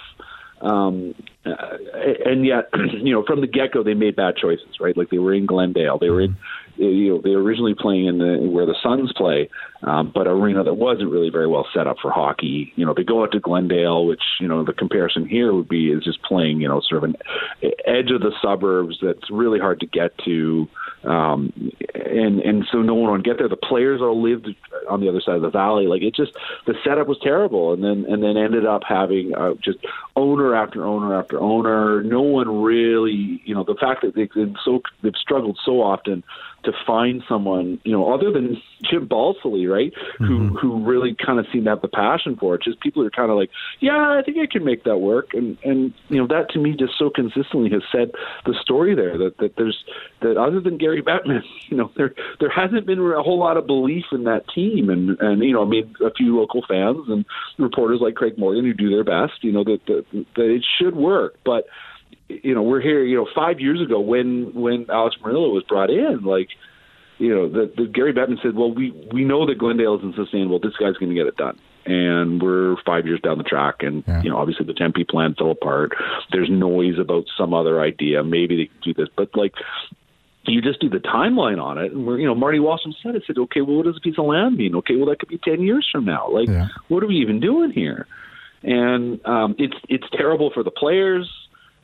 Um, 0.60 1.14
uh, 1.46 1.78
and 2.26 2.44
yet, 2.44 2.68
you 2.74 3.14
know, 3.14 3.24
from 3.26 3.40
the 3.40 3.46
get 3.46 3.72
go, 3.72 3.82
they 3.82 3.94
made 3.94 4.14
bad 4.14 4.36
choices, 4.36 4.78
right? 4.78 4.94
Like 4.94 5.08
they 5.08 5.18
were 5.18 5.32
in 5.32 5.46
Glendale, 5.46 5.98
they 5.98 6.10
were 6.10 6.20
in 6.20 6.36
you 6.76 7.10
know, 7.10 7.20
they 7.20 7.30
were 7.30 7.42
originally 7.42 7.74
playing 7.74 8.06
in 8.06 8.18
the 8.18 8.38
where 8.50 8.64
the 8.64 8.76
Suns 8.82 9.12
play, 9.14 9.50
um, 9.82 10.10
but 10.14 10.26
arena 10.26 10.64
that 10.64 10.74
wasn't 10.74 11.10
really 11.10 11.28
very 11.28 11.46
well 11.46 11.66
set 11.74 11.86
up 11.86 11.96
for 12.00 12.10
hockey. 12.10 12.72
You 12.76 12.86
know, 12.86 12.94
they 12.94 13.04
go 13.04 13.22
out 13.22 13.32
to 13.32 13.40
Glendale, 13.40 14.06
which 14.06 14.22
you 14.40 14.48
know 14.48 14.64
the 14.64 14.72
comparison 14.72 15.26
here 15.26 15.52
would 15.52 15.68
be 15.68 15.90
is 15.90 16.02
just 16.04 16.22
playing, 16.22 16.60
you 16.60 16.68
know, 16.68 16.80
sort 16.80 17.04
of 17.04 17.10
an 17.10 17.16
edge 17.86 18.10
of 18.10 18.22
the 18.22 18.32
suburbs 18.42 18.98
that's 19.02 19.30
really 19.30 19.58
hard 19.58 19.80
to 19.80 19.86
get 19.86 20.16
to, 20.24 20.68
um, 21.04 21.52
and 21.94 22.40
and 22.40 22.66
so 22.70 22.82
no 22.82 22.94
one 22.94 23.10
would 23.12 23.24
get 23.24 23.38
there. 23.38 23.48
The 23.48 23.56
players 23.56 24.00
all 24.00 24.20
lived 24.20 24.48
on 24.88 25.00
the 25.00 25.08
other 25.08 25.20
side 25.20 25.36
of 25.36 25.42
the 25.42 25.50
valley. 25.50 25.86
Like 25.86 26.02
it 26.02 26.14
just 26.14 26.32
the 26.66 26.74
setup 26.84 27.06
was 27.08 27.18
terrible, 27.22 27.72
and 27.72 27.82
then 27.82 28.04
and 28.08 28.22
then 28.22 28.36
ended 28.36 28.66
up 28.66 28.82
having 28.86 29.34
uh, 29.34 29.54
just 29.62 29.78
owner 30.16 30.54
after 30.54 30.84
owner 30.84 31.18
after 31.18 31.40
owner. 31.40 32.02
No 32.02 32.20
one 32.20 32.62
really, 32.62 33.40
you 33.44 33.54
know, 33.54 33.64
the 33.64 33.76
fact 33.80 34.02
that 34.02 34.14
they've 34.14 34.54
so 34.64 34.82
they've 35.02 35.16
struggled 35.16 35.58
so 35.64 35.80
often 35.80 36.22
to 36.64 36.72
find 36.86 37.22
someone, 37.28 37.80
you 37.84 37.92
know, 37.92 38.12
other 38.12 38.32
than 38.32 38.60
Jim 38.82 39.08
Balsillie, 39.08 39.70
right, 39.70 39.92
mm-hmm. 39.92 40.24
who 40.26 40.56
who 40.58 40.84
really 40.84 41.14
kind 41.14 41.38
of 41.38 41.46
seem 41.52 41.64
to 41.64 41.70
have 41.70 41.82
the 41.82 41.88
passion 41.88 42.36
for 42.36 42.54
it. 42.54 42.62
Just 42.62 42.80
people 42.80 43.04
are 43.04 43.10
kind 43.10 43.30
of 43.30 43.36
like, 43.36 43.50
yeah, 43.80 44.18
I 44.18 44.22
think 44.24 44.38
I 44.38 44.46
can 44.46 44.64
make 44.64 44.84
that 44.84 44.98
work, 44.98 45.34
and 45.34 45.58
and 45.64 45.92
you 46.08 46.18
know 46.18 46.26
that 46.26 46.50
to 46.50 46.58
me 46.58 46.74
just 46.78 46.98
so 46.98 47.10
consistently 47.10 47.70
has 47.70 47.82
said 47.92 48.12
the 48.46 48.54
story 48.60 48.94
there 48.94 49.16
that 49.18 49.38
that 49.38 49.56
there's 49.56 49.84
that 50.20 50.36
other 50.36 50.60
than 50.60 50.78
Gary 50.78 51.02
Bettman, 51.02 51.42
you 51.68 51.76
know, 51.76 51.90
there 51.96 52.14
there 52.40 52.50
hasn't 52.50 52.86
been 52.86 53.00
a 53.00 53.22
whole 53.22 53.38
lot 53.38 53.56
of 53.56 53.66
belief 53.66 54.06
in 54.12 54.24
that 54.24 54.48
team, 54.54 54.90
and 54.90 55.18
and 55.20 55.42
you 55.42 55.52
know, 55.52 55.62
I 55.62 55.66
mean, 55.66 55.94
a 56.04 56.12
few 56.12 56.38
local 56.38 56.62
fans 56.68 57.08
and 57.08 57.24
reporters 57.58 58.00
like 58.00 58.14
Craig 58.14 58.38
Morgan 58.38 58.64
who 58.64 58.74
do 58.74 58.90
their 58.90 59.04
best, 59.04 59.42
you 59.42 59.52
know, 59.52 59.64
that, 59.64 59.80
that 59.86 60.04
that 60.36 60.54
it 60.54 60.64
should 60.78 60.96
work. 60.96 61.38
But 61.44 61.66
you 62.42 62.54
know, 62.54 62.62
we're 62.62 62.80
here. 62.80 63.02
You 63.04 63.16
know, 63.16 63.28
five 63.34 63.60
years 63.60 63.80
ago 63.80 64.00
when 64.00 64.52
when 64.54 64.86
Alex 64.90 65.16
Meruelo 65.22 65.52
was 65.52 65.64
brought 65.68 65.90
in, 65.90 66.22
like 66.22 66.48
you 67.18 67.34
know, 67.34 67.48
the, 67.48 67.70
the 67.76 67.86
Gary 67.86 68.14
Bettman 68.14 68.42
said, 68.42 68.54
well, 68.56 68.72
we 68.72 68.92
we 69.12 69.24
know 69.24 69.46
that 69.46 69.58
Glendale 69.58 69.98
isn't 69.98 70.16
sustainable. 70.16 70.58
This 70.58 70.76
guy's 70.80 70.96
going 70.96 71.10
to 71.10 71.14
get 71.14 71.26
it 71.26 71.36
done. 71.36 71.58
And 71.86 72.42
we're 72.42 72.76
five 72.84 73.06
years 73.06 73.20
down 73.20 73.38
the 73.38 73.44
track, 73.44 73.76
and 73.80 74.04
yeah. 74.06 74.22
you 74.22 74.30
know, 74.30 74.36
obviously 74.36 74.66
the 74.66 74.74
Tempe 74.74 75.04
plan 75.04 75.34
fell 75.34 75.50
apart. 75.50 75.92
There's 76.30 76.48
noise 76.50 76.98
about 76.98 77.24
some 77.36 77.54
other 77.54 77.80
idea. 77.80 78.22
Maybe 78.22 78.56
they 78.56 78.66
can 78.66 78.80
do 78.82 78.94
this, 78.94 79.08
but 79.16 79.30
like 79.34 79.52
you 80.46 80.62
just 80.62 80.80
do 80.80 80.88
the 80.88 80.98
timeline 80.98 81.62
on 81.62 81.78
it, 81.78 81.92
and 81.92 82.06
we're, 82.06 82.18
you 82.18 82.26
know, 82.26 82.34
Marty 82.34 82.58
Wasserman 82.58 82.96
said 83.02 83.14
it. 83.14 83.24
Said, 83.26 83.38
okay, 83.38 83.60
well, 83.60 83.76
what 83.76 83.86
does 83.86 83.96
a 83.96 84.00
piece 84.00 84.18
of 84.18 84.24
land 84.24 84.56
mean? 84.56 84.74
Okay, 84.76 84.96
well, 84.96 85.06
that 85.06 85.18
could 85.18 85.28
be 85.28 85.38
ten 85.38 85.62
years 85.62 85.88
from 85.90 86.04
now. 86.04 86.30
Like, 86.30 86.48
yeah. 86.48 86.68
what 86.88 87.02
are 87.02 87.06
we 87.06 87.16
even 87.16 87.40
doing 87.40 87.70
here? 87.70 88.06
And 88.62 89.24
um, 89.26 89.54
it's 89.58 89.76
it's 89.88 90.06
terrible 90.12 90.50
for 90.52 90.62
the 90.62 90.70
players. 90.70 91.30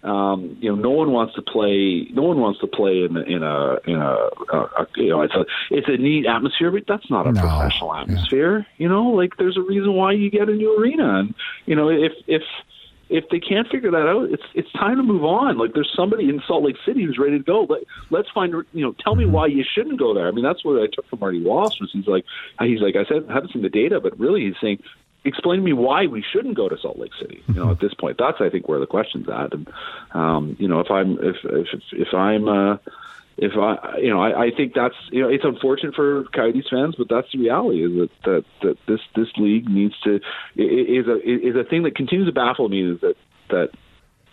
Um, 0.03 0.57
you 0.61 0.71
know, 0.71 0.81
no 0.81 0.91
one 0.91 1.11
wants 1.11 1.35
to 1.35 1.43
play. 1.43 2.07
No 2.13 2.23
one 2.23 2.39
wants 2.39 2.61
to 2.61 2.67
play 2.67 3.03
in 3.03 3.17
a, 3.17 3.21
in 3.23 3.43
a 3.43 3.77
in 3.87 3.97
a, 3.97 4.17
a, 4.53 4.59
a 4.59 4.87
you 4.97 5.09
know 5.09 5.23
it's 5.23 5.35
a 5.35 5.45
it's 5.71 5.89
a 5.89 5.97
neat 5.97 6.27
atmosphere, 6.27 6.71
but 6.71 6.85
that's 6.87 7.11
not 7.11 7.27
a 7.27 7.33
no. 7.33 7.41
professional 7.41 7.95
atmosphere. 7.95 8.59
Yeah. 8.59 8.85
You 8.85 8.89
know, 8.89 9.05
like 9.09 9.37
there's 9.37 9.57
a 9.57 9.63
reason 9.63 9.95
why 9.95 10.13
you 10.13 10.31
get 10.31 10.49
a 10.49 10.55
new 10.55 10.79
arena, 10.79 11.21
and 11.21 11.35
you 11.65 11.75
know 11.75 11.89
if 11.89 12.13
if 12.27 12.43
if 13.09 13.29
they 13.31 13.39
can't 13.39 13.69
figure 13.69 13.91
that 13.91 14.07
out, 14.07 14.31
it's 14.31 14.43
it's 14.55 14.71
time 14.73 14.97
to 14.97 15.03
move 15.03 15.25
on. 15.25 15.59
Like 15.59 15.75
there's 15.75 15.93
somebody 15.95 16.29
in 16.29 16.43
Salt 16.47 16.65
Lake 16.65 16.77
City 16.85 17.05
who's 17.05 17.19
ready 17.19 17.39
to 17.39 17.45
go. 17.45 17.67
Let, 17.69 17.83
let's 18.11 18.29
find 18.31 18.53
you 18.73 18.85
know 18.85 18.95
tell 19.01 19.15
me 19.15 19.25
mm-hmm. 19.25 19.33
why 19.33 19.47
you 19.47 19.65
shouldn't 19.65 19.99
go 19.99 20.15
there. 20.15 20.27
I 20.29 20.31
mean 20.31 20.45
that's 20.45 20.65
what 20.65 20.83
I 20.83 20.87
took 20.93 21.09
from 21.09 21.21
Marty 21.21 21.43
Walsh 21.43 21.81
was 21.81 21.91
he's 21.93 22.07
like 22.07 22.25
he's 22.61 22.81
like 22.81 22.97
I 22.97 23.05
said 23.05 23.27
I 23.29 23.35
haven't 23.35 23.53
seen 23.53 23.63
the 23.63 23.69
data, 23.69 24.01
but 24.01 24.19
really 24.19 24.47
he's 24.47 24.55
saying 24.61 24.83
explain 25.27 25.59
to 25.59 25.65
me 25.65 25.73
why 25.73 26.07
we 26.07 26.23
shouldn't 26.23 26.57
go 26.57 26.69
to 26.69 26.77
Salt 26.79 26.99
Lake 26.99 27.13
City. 27.21 27.43
You 27.49 27.55
know, 27.55 27.71
at 27.71 27.81
this 27.81 27.95
point, 27.95 28.17
that's 28.19 28.41
I 28.41 28.49
think 28.49 28.69
where 28.69 28.81
the 28.81 28.87
question's 28.87 29.29
at. 29.29 29.53
And 29.53 29.69
um, 30.13 30.57
you 30.59 30.69
know, 30.69 30.81
if 30.81 30.91
I'm 30.91 31.19
if 31.21 31.37
if 31.45 31.83
if 31.93 32.15
I'm 32.15 32.49
uh, 32.49 32.77
if 33.37 33.53
I 33.57 33.99
you 33.99 34.11
know 34.11 34.23
I, 34.23 34.45
I 34.45 34.51
think 34.51 34.75
that's 34.75 34.95
you 35.11 35.23
know 35.23 35.29
it's 35.29 35.45
unfortunate 35.45 35.95
for 35.95 36.25
Coyotes 36.35 36.67
fans, 36.71 36.95
but 36.97 37.09
that's 37.09 37.31
the 37.33 37.39
reality 37.39 37.85
is 37.85 37.93
that 37.93 38.11
that, 38.25 38.45
that 38.63 38.77
this 38.87 39.01
this 39.15 39.29
league 39.37 39.69
needs 39.69 39.95
to 40.05 40.17
is 40.57 41.07
a 41.07 41.21
is 41.23 41.57
a 41.57 41.65
thing 41.65 41.83
that 41.83 41.95
continues 41.95 42.29
to 42.29 42.33
baffle 42.33 42.69
me 42.69 42.93
is 42.93 43.01
that 43.01 43.17
that 43.51 43.71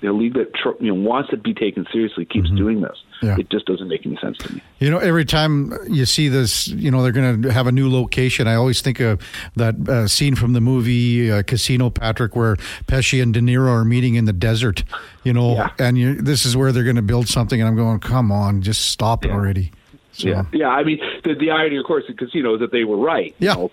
a 0.04 0.14
league 0.14 0.34
that 0.34 0.52
you 0.80 0.94
know 0.94 1.10
wants 1.10 1.30
to 1.30 1.38
be 1.38 1.54
taken 1.54 1.86
seriously 1.92 2.26
keeps 2.26 2.48
mm-hmm. 2.48 2.58
doing 2.58 2.82
this. 2.82 2.98
Yeah. 3.22 3.38
It 3.40 3.50
just 3.50 3.66
doesn't 3.66 3.88
make 3.88 4.06
any 4.06 4.18
sense 4.18 4.38
to 4.40 4.54
me. 4.54 4.62
You 4.80 4.90
know, 4.90 4.98
every 4.98 5.24
time 5.24 5.74
you 5.88 6.06
see 6.06 6.28
this, 6.28 6.68
you 6.68 6.92
know, 6.92 7.04
they're 7.04 7.14
going 7.14 7.42
to 7.42 7.52
have 7.54 7.68
a 7.68 7.72
new 7.72 7.90
location. 7.90 8.48
I 8.48 8.56
always 8.56 8.82
think 8.82 9.00
of 9.00 9.22
that 9.56 9.76
uh, 9.88 10.08
scene 10.08 10.36
from 10.36 10.54
the 10.54 10.62
movie 10.62 11.32
uh, 11.32 11.44
Casino, 11.44 11.90
Patrick, 11.90 12.36
where 12.36 12.58
Pesci 12.86 13.24
and 13.24 13.34
De 13.34 13.40
Niro 13.40 13.70
are 13.70 13.86
meeting 13.86 14.16
in 14.16 14.26
the 14.26 14.34
desert. 14.34 14.84
You 15.24 15.32
know, 15.32 15.54
yeah. 15.56 15.70
and 15.80 15.98
you, 15.98 16.16
this 16.16 16.46
is 16.46 16.58
where 16.58 16.72
they're 16.72 16.84
going 16.84 16.98
to 16.98 17.02
build 17.02 17.30
something. 17.30 17.62
And 17.62 17.68
I'm 17.68 17.76
going, 17.76 18.00
come 18.00 18.32
on, 18.32 18.62
just 18.62 18.90
stop 18.90 19.24
it 19.24 19.32
already. 19.32 19.72
So. 20.14 20.30
Yeah, 20.30 20.46
yeah. 20.54 20.68
I 20.70 20.84
mean, 20.84 21.00
the, 21.24 21.34
the 21.34 21.50
irony, 21.50 21.78
of 21.78 21.86
course, 21.86 22.04
in 22.08 22.16
Casino 22.16 22.54
is 22.54 22.60
that 22.60 22.72
they 22.72 22.84
were 22.84 22.98
right. 22.98 23.36
Yeah, 23.40 23.56
know? 23.56 23.72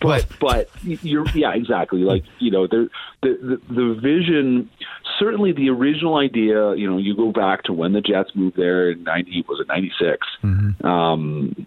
but 0.00 0.26
but 0.38 0.68
you're 0.82 1.26
yeah, 1.34 1.54
exactly. 1.54 2.00
Like 2.00 2.22
you 2.38 2.50
know, 2.50 2.66
the, 2.66 2.90
the 3.22 3.60
the 3.68 3.98
vision. 4.00 4.70
Certainly, 5.18 5.52
the 5.52 5.70
original 5.70 6.16
idea. 6.16 6.74
You 6.74 6.90
know, 6.90 6.98
you 6.98 7.16
go 7.16 7.32
back 7.32 7.62
to 7.64 7.72
when 7.72 7.94
the 7.94 8.02
Jets 8.02 8.30
moved 8.34 8.56
there 8.56 8.90
in 8.90 9.04
ninety 9.04 9.44
was 9.48 9.58
it 9.60 9.68
ninety 9.68 9.92
six. 9.98 10.26
Mm-hmm. 10.42 10.86
Um, 10.86 11.66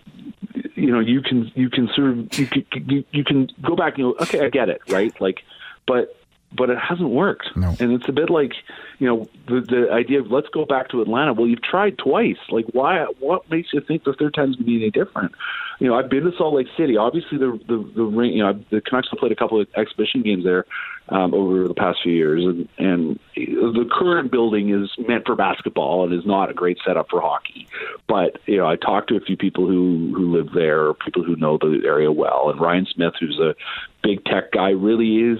you 0.75 0.91
know, 0.91 0.99
you 0.99 1.21
can 1.21 1.51
you 1.55 1.69
can 1.69 1.89
sort 1.95 2.11
of 2.11 2.37
you 2.37 2.45
can, 2.45 2.65
you, 2.87 3.03
you 3.11 3.23
can 3.23 3.49
go 3.63 3.75
back 3.75 3.97
and 3.97 4.03
go, 4.03 4.15
okay, 4.21 4.45
I 4.45 4.49
get 4.49 4.69
it, 4.69 4.81
right? 4.89 5.19
Like, 5.19 5.41
but 5.87 6.15
but 6.53 6.69
it 6.69 6.77
hasn't 6.77 7.09
worked. 7.09 7.55
No. 7.55 7.75
And 7.79 7.91
it's 7.91 8.07
a 8.07 8.13
bit 8.13 8.29
like, 8.29 8.53
you 8.99 9.07
know, 9.07 9.27
the, 9.47 9.61
the 9.61 9.91
idea 9.91 10.19
of 10.19 10.31
let's 10.31 10.47
go 10.49 10.65
back 10.65 10.89
to 10.89 11.01
Atlanta. 11.01 11.33
Well, 11.33 11.47
you've 11.47 11.61
tried 11.61 11.97
twice. 11.97 12.37
Like, 12.49 12.65
why? 12.71 13.05
What 13.19 13.49
makes 13.49 13.73
you 13.73 13.81
think 13.81 14.03
the 14.03 14.13
third 14.13 14.33
time's 14.33 14.55
going 14.55 14.65
to 14.65 14.71
be 14.71 14.75
any 14.77 14.91
different? 14.91 15.33
You 15.79 15.87
know, 15.89 15.95
I've 15.95 16.09
been 16.09 16.23
to 16.23 16.31
Salt 16.37 16.55
Lake 16.55 16.67
City. 16.77 16.97
Obviously, 16.97 17.37
the 17.37 17.59
the, 17.67 17.91
the 17.95 18.03
ring. 18.03 18.33
You 18.33 18.43
know, 18.43 18.59
the 18.71 18.81
Canucks 18.81 19.09
have 19.11 19.19
played 19.19 19.31
a 19.31 19.35
couple 19.35 19.59
of 19.59 19.67
exhibition 19.75 20.23
games 20.23 20.43
there 20.43 20.65
um, 21.09 21.33
over 21.33 21.67
the 21.67 21.73
past 21.73 21.99
few 22.01 22.13
years, 22.13 22.43
and 22.43 22.69
and 22.77 23.19
the 23.35 23.87
current 23.91 24.31
building 24.31 24.69
is 24.69 24.89
meant 25.07 25.25
for 25.25 25.35
basketball 25.35 26.05
and 26.05 26.13
is 26.13 26.25
not 26.25 26.49
a 26.49 26.53
great 26.53 26.79
setup 26.85 27.09
for 27.09 27.21
hockey. 27.21 27.67
But 28.07 28.39
you 28.47 28.57
know, 28.57 28.67
I 28.67 28.77
talked 28.77 29.09
to 29.09 29.17
a 29.17 29.21
few 29.21 29.37
people 29.37 29.67
who 29.67 30.13
who 30.15 30.35
live 30.35 30.53
there, 30.53 30.93
people 30.93 31.23
who 31.23 31.35
know 31.35 31.57
the 31.57 31.81
area 31.85 32.11
well, 32.11 32.49
and 32.49 32.59
Ryan 32.59 32.87
Smith, 32.91 33.13
who's 33.19 33.37
a 33.37 33.53
big 34.01 34.23
tech 34.25 34.53
guy, 34.53 34.69
really 34.69 35.17
is 35.17 35.39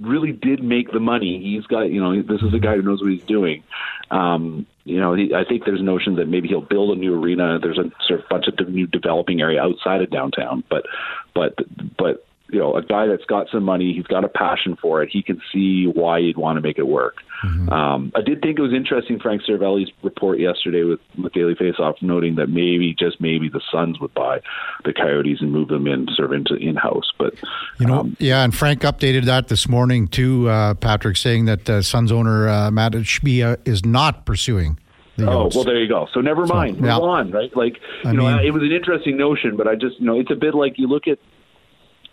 really 0.00 0.32
did 0.32 0.62
make 0.62 0.90
the 0.92 1.00
money. 1.00 1.40
He's 1.42 1.66
got, 1.66 1.90
you 1.90 2.02
know, 2.02 2.22
this 2.22 2.42
is 2.42 2.54
a 2.54 2.58
guy 2.58 2.76
who 2.76 2.82
knows 2.82 3.02
what 3.02 3.10
he's 3.10 3.24
doing. 3.24 3.62
Um, 4.10 4.66
you 4.84 4.98
know, 5.00 5.14
he, 5.14 5.34
I 5.34 5.44
think 5.44 5.64
there's 5.64 5.80
a 5.80 5.84
notion 5.84 6.16
that 6.16 6.28
maybe 6.28 6.48
he'll 6.48 6.60
build 6.60 6.96
a 6.96 7.00
new 7.00 7.14
arena. 7.20 7.58
There's 7.60 7.78
a 7.78 7.90
sort 8.06 8.20
of 8.20 8.28
bunch 8.28 8.46
of 8.48 8.68
new 8.68 8.86
developing 8.86 9.40
area 9.40 9.62
outside 9.62 10.02
of 10.02 10.10
downtown, 10.10 10.64
but, 10.68 10.86
but, 11.34 11.58
but 11.96 12.26
you 12.52 12.58
know, 12.58 12.76
a 12.76 12.82
guy 12.82 13.06
that's 13.06 13.24
got 13.24 13.48
some 13.50 13.64
money, 13.64 13.94
he's 13.94 14.06
got 14.06 14.24
a 14.24 14.28
passion 14.28 14.76
for 14.80 15.02
it. 15.02 15.08
He 15.10 15.22
can 15.22 15.40
see 15.52 15.86
why 15.86 16.20
he'd 16.20 16.36
want 16.36 16.58
to 16.58 16.60
make 16.60 16.78
it 16.78 16.86
work. 16.86 17.16
Mm-hmm. 17.44 17.72
Um, 17.72 18.12
I 18.14 18.20
did 18.20 18.42
think 18.42 18.58
it 18.58 18.62
was 18.62 18.72
interesting 18.72 19.18
Frank 19.18 19.42
Seravalli's 19.42 19.90
report 20.02 20.38
yesterday 20.38 20.84
with, 20.84 21.00
with 21.20 21.32
Daily 21.32 21.54
Faceoff, 21.54 22.00
noting 22.02 22.36
that 22.36 22.48
maybe 22.48 22.94
just 22.96 23.20
maybe 23.20 23.48
the 23.48 23.60
Suns 23.72 23.98
would 24.00 24.12
buy 24.14 24.40
the 24.84 24.92
Coyotes 24.92 25.38
and 25.40 25.50
move 25.50 25.68
them 25.68 25.86
in 25.86 26.06
sort 26.14 26.26
of 26.26 26.32
into 26.32 26.54
in 26.54 26.76
house. 26.76 27.10
But 27.18 27.34
you 27.80 27.86
know, 27.86 28.00
um, 28.00 28.16
yeah, 28.20 28.44
and 28.44 28.54
Frank 28.54 28.82
updated 28.82 29.24
that 29.24 29.48
this 29.48 29.66
morning 29.66 30.06
too, 30.06 30.48
uh, 30.48 30.74
Patrick, 30.74 31.16
saying 31.16 31.46
that 31.46 31.68
uh, 31.68 31.82
Suns 31.82 32.12
owner 32.12 32.48
uh, 32.48 32.70
Mat 32.70 32.92
Ishbia 32.92 33.66
is 33.66 33.84
not 33.84 34.26
pursuing. 34.26 34.78
The 35.16 35.28
oh 35.28 35.50
well, 35.54 35.64
there 35.64 35.78
you 35.78 35.88
go. 35.88 36.08
So 36.14 36.20
never 36.20 36.46
mind. 36.46 36.78
So, 36.78 36.86
yeah. 36.86 36.94
Move 36.94 37.04
on, 37.04 37.30
right? 37.32 37.54
Like 37.54 37.76
you 38.04 38.10
I 38.10 38.12
know, 38.12 38.36
mean, 38.36 38.46
it 38.46 38.52
was 38.52 38.62
an 38.62 38.72
interesting 38.72 39.16
notion, 39.16 39.56
but 39.56 39.68
I 39.68 39.74
just 39.74 40.00
you 40.00 40.06
know 40.06 40.18
it's 40.18 40.30
a 40.30 40.36
bit 40.36 40.54
like 40.54 40.78
you 40.78 40.86
look 40.86 41.06
at 41.06 41.18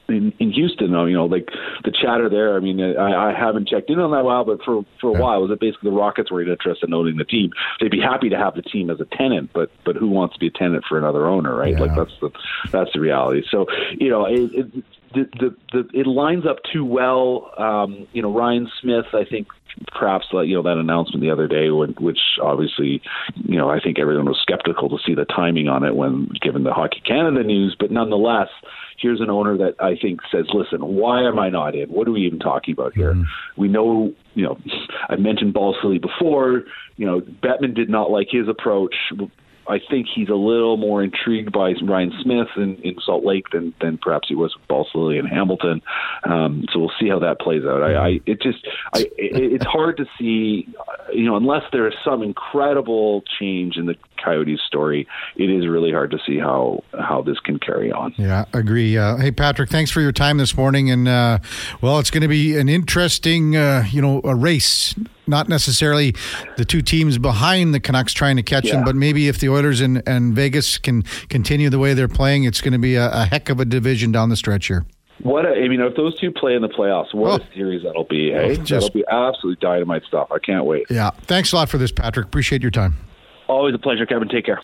in, 0.09 0.33
in 0.39 0.51
Houston, 0.51 0.91
though, 0.91 1.05
you 1.05 1.15
know, 1.15 1.25
like 1.25 1.49
the 1.83 1.91
chatter 1.91 2.29
there. 2.29 2.55
I 2.55 2.59
mean, 2.59 2.81
I, 2.81 3.29
I 3.29 3.33
haven't 3.37 3.67
checked 3.67 3.89
in 3.89 3.99
on 3.99 4.11
that 4.11 4.23
while, 4.23 4.45
but 4.45 4.63
for 4.63 4.85
for 4.99 5.11
a 5.11 5.13
yeah. 5.13 5.19
while, 5.19 5.41
was 5.41 5.51
it 5.51 5.59
basically 5.59 5.91
the 5.91 5.95
Rockets 5.95 6.31
were 6.31 6.41
interested 6.41 6.87
in 6.87 6.93
owning 6.93 7.17
the 7.17 7.25
team? 7.25 7.51
They'd 7.79 7.91
be 7.91 8.01
happy 8.01 8.29
to 8.29 8.37
have 8.37 8.55
the 8.55 8.61
team 8.61 8.89
as 8.89 8.99
a 8.99 9.05
tenant, 9.05 9.51
but 9.53 9.71
but 9.85 9.95
who 9.95 10.07
wants 10.07 10.35
to 10.35 10.39
be 10.39 10.47
a 10.47 10.51
tenant 10.51 10.83
for 10.87 10.97
another 10.97 11.25
owner, 11.27 11.55
right? 11.55 11.73
Yeah. 11.73 11.79
Like 11.79 11.95
that's 11.95 12.19
the 12.21 12.31
that's 12.71 12.93
the 12.93 12.99
reality. 12.99 13.43
So 13.49 13.67
you 13.97 14.09
know, 14.09 14.25
it, 14.25 14.51
it, 14.53 14.83
the, 15.13 15.29
the, 15.39 15.55
the, 15.73 15.99
it 15.99 16.07
lines 16.07 16.45
up 16.45 16.57
too 16.71 16.85
well. 16.85 17.51
Um, 17.57 18.07
you 18.13 18.21
know, 18.21 18.31
Ryan 18.31 18.69
Smith, 18.81 19.07
I 19.13 19.25
think 19.25 19.47
perhaps 19.87 20.27
you 20.31 20.55
know 20.55 20.63
that 20.63 20.77
announcement 20.77 21.21
the 21.21 21.31
other 21.31 21.47
day, 21.47 21.69
when, 21.69 21.91
which 21.99 22.19
obviously, 22.41 23.01
you 23.35 23.57
know, 23.57 23.69
I 23.69 23.79
think 23.79 23.99
everyone 23.99 24.25
was 24.25 24.39
skeptical 24.41 24.89
to 24.89 24.97
see 25.05 25.15
the 25.15 25.25
timing 25.25 25.67
on 25.67 25.83
it 25.83 25.95
when 25.95 26.29
given 26.41 26.63
the 26.63 26.73
Hockey 26.73 27.01
Canada 27.05 27.43
news, 27.43 27.75
but 27.79 27.91
nonetheless, 27.91 28.49
here's 28.97 29.21
an 29.21 29.29
owner 29.29 29.57
that 29.57 29.75
I 29.79 29.95
think 29.99 30.21
says, 30.31 30.45
listen, 30.53 30.85
why 30.85 31.23
am 31.23 31.39
I 31.39 31.49
not 31.49 31.75
in? 31.75 31.89
What 31.89 32.07
are 32.07 32.11
we 32.11 32.25
even 32.25 32.39
talking 32.39 32.73
about 32.73 32.93
here? 32.93 33.13
Mm-hmm. 33.13 33.61
We 33.61 33.67
know, 33.67 34.13
you 34.35 34.45
know, 34.45 34.57
I 35.09 35.15
mentioned 35.15 35.53
Balsillie 35.53 36.01
before. 36.01 36.63
You 36.97 37.05
know, 37.05 37.21
Bettman 37.21 37.75
did 37.75 37.89
not 37.89 38.11
like 38.11 38.27
his 38.29 38.47
approach. 38.47 38.95
I 39.69 39.79
think 39.89 40.07
he's 40.13 40.29
a 40.29 40.35
little 40.35 40.77
more 40.77 41.03
intrigued 41.03 41.51
by 41.51 41.73
Ryan 41.81 42.11
Smith 42.21 42.47
in, 42.57 42.75
in 42.77 42.95
Salt 43.05 43.23
Lake 43.23 43.45
than, 43.51 43.73
than 43.79 43.97
perhaps 43.97 44.27
he 44.27 44.35
was 44.35 44.55
with 44.55 44.67
Balsillie 44.67 45.19
and 45.19 45.27
Hamilton. 45.27 45.81
Um, 46.23 46.65
so 46.71 46.79
we'll 46.79 46.91
see 46.99 47.07
how 47.07 47.19
that 47.19 47.39
plays 47.39 47.63
out. 47.65 47.83
I, 47.83 47.93
I 47.93 48.19
it 48.25 48.41
just 48.41 48.67
I, 48.93 49.01
it, 49.17 49.53
it's 49.53 49.65
hard 49.65 49.97
to 49.97 50.05
see, 50.17 50.67
you 51.13 51.25
know, 51.25 51.35
unless 51.35 51.63
there 51.71 51.87
is 51.87 51.93
some 52.03 52.23
incredible 52.23 53.23
change 53.39 53.77
in 53.77 53.85
the 53.85 53.95
Coyotes 54.23 54.59
story. 54.65 55.07
It 55.35 55.49
is 55.49 55.67
really 55.67 55.91
hard 55.91 56.11
to 56.11 56.19
see 56.25 56.39
how 56.39 56.83
how 56.99 57.21
this 57.21 57.39
can 57.39 57.59
carry 57.59 57.91
on. 57.91 58.13
Yeah, 58.17 58.45
agree. 58.53 58.97
Uh, 58.97 59.17
hey, 59.17 59.31
Patrick, 59.31 59.69
thanks 59.69 59.91
for 59.91 60.01
your 60.01 60.11
time 60.11 60.37
this 60.37 60.57
morning, 60.57 60.89
and 60.89 61.07
uh, 61.07 61.39
well, 61.81 61.99
it's 61.99 62.11
going 62.11 62.21
to 62.21 62.27
be 62.27 62.57
an 62.57 62.69
interesting, 62.69 63.55
uh, 63.55 63.85
you 63.89 64.01
know, 64.01 64.21
a 64.23 64.35
race 64.35 64.95
not 65.29 65.47
necessarily 65.47 66.13
the 66.57 66.65
two 66.65 66.81
teams 66.81 67.17
behind 67.17 67.73
the 67.73 67.79
Canucks 67.79 68.13
trying 68.13 68.35
to 68.35 68.43
catch 68.43 68.65
yeah. 68.65 68.75
them, 68.75 68.83
but 68.83 68.95
maybe 68.95 69.27
if 69.27 69.39
the 69.39 69.49
Oilers 69.49 69.79
and, 69.79 70.03
and 70.07 70.33
Vegas 70.33 70.77
can 70.77 71.03
continue 71.29 71.69
the 71.69 71.79
way 71.79 71.93
they're 71.93 72.07
playing, 72.07 72.43
it's 72.43 72.59
going 72.59 72.73
to 72.73 72.79
be 72.79 72.95
a, 72.95 73.09
a 73.11 73.25
heck 73.25 73.49
of 73.49 73.59
a 73.59 73.65
division 73.65 74.11
down 74.11 74.29
the 74.29 74.35
stretch 74.35 74.67
here. 74.67 74.85
What 75.21 75.45
a, 75.45 75.49
I 75.49 75.67
mean, 75.67 75.81
if 75.81 75.95
those 75.95 76.17
two 76.17 76.31
play 76.31 76.55
in 76.55 76.61
the 76.61 76.69
playoffs, 76.69 77.13
what 77.13 77.41
oh. 77.41 77.43
a 77.43 77.53
series 77.53 77.83
that'll 77.83 78.05
be! 78.05 78.31
Hey, 78.31 78.51
oh, 78.51 78.55
just, 78.55 78.69
that'll 78.69 78.89
be 78.91 79.03
absolutely 79.09 79.59
dynamite 79.61 80.03
stuff. 80.05 80.29
I 80.31 80.39
can't 80.39 80.65
wait. 80.65 80.85
Yeah, 80.89 81.11
thanks 81.23 81.51
a 81.51 81.57
lot 81.57 81.69
for 81.69 81.77
this, 81.77 81.91
Patrick. 81.91 82.25
Appreciate 82.25 82.61
your 82.61 82.71
time. 82.71 82.95
Always 83.49 83.75
a 83.75 83.79
pleasure, 83.79 84.05
Kevin. 84.05 84.29
Take 84.29 84.45
care. 84.45 84.55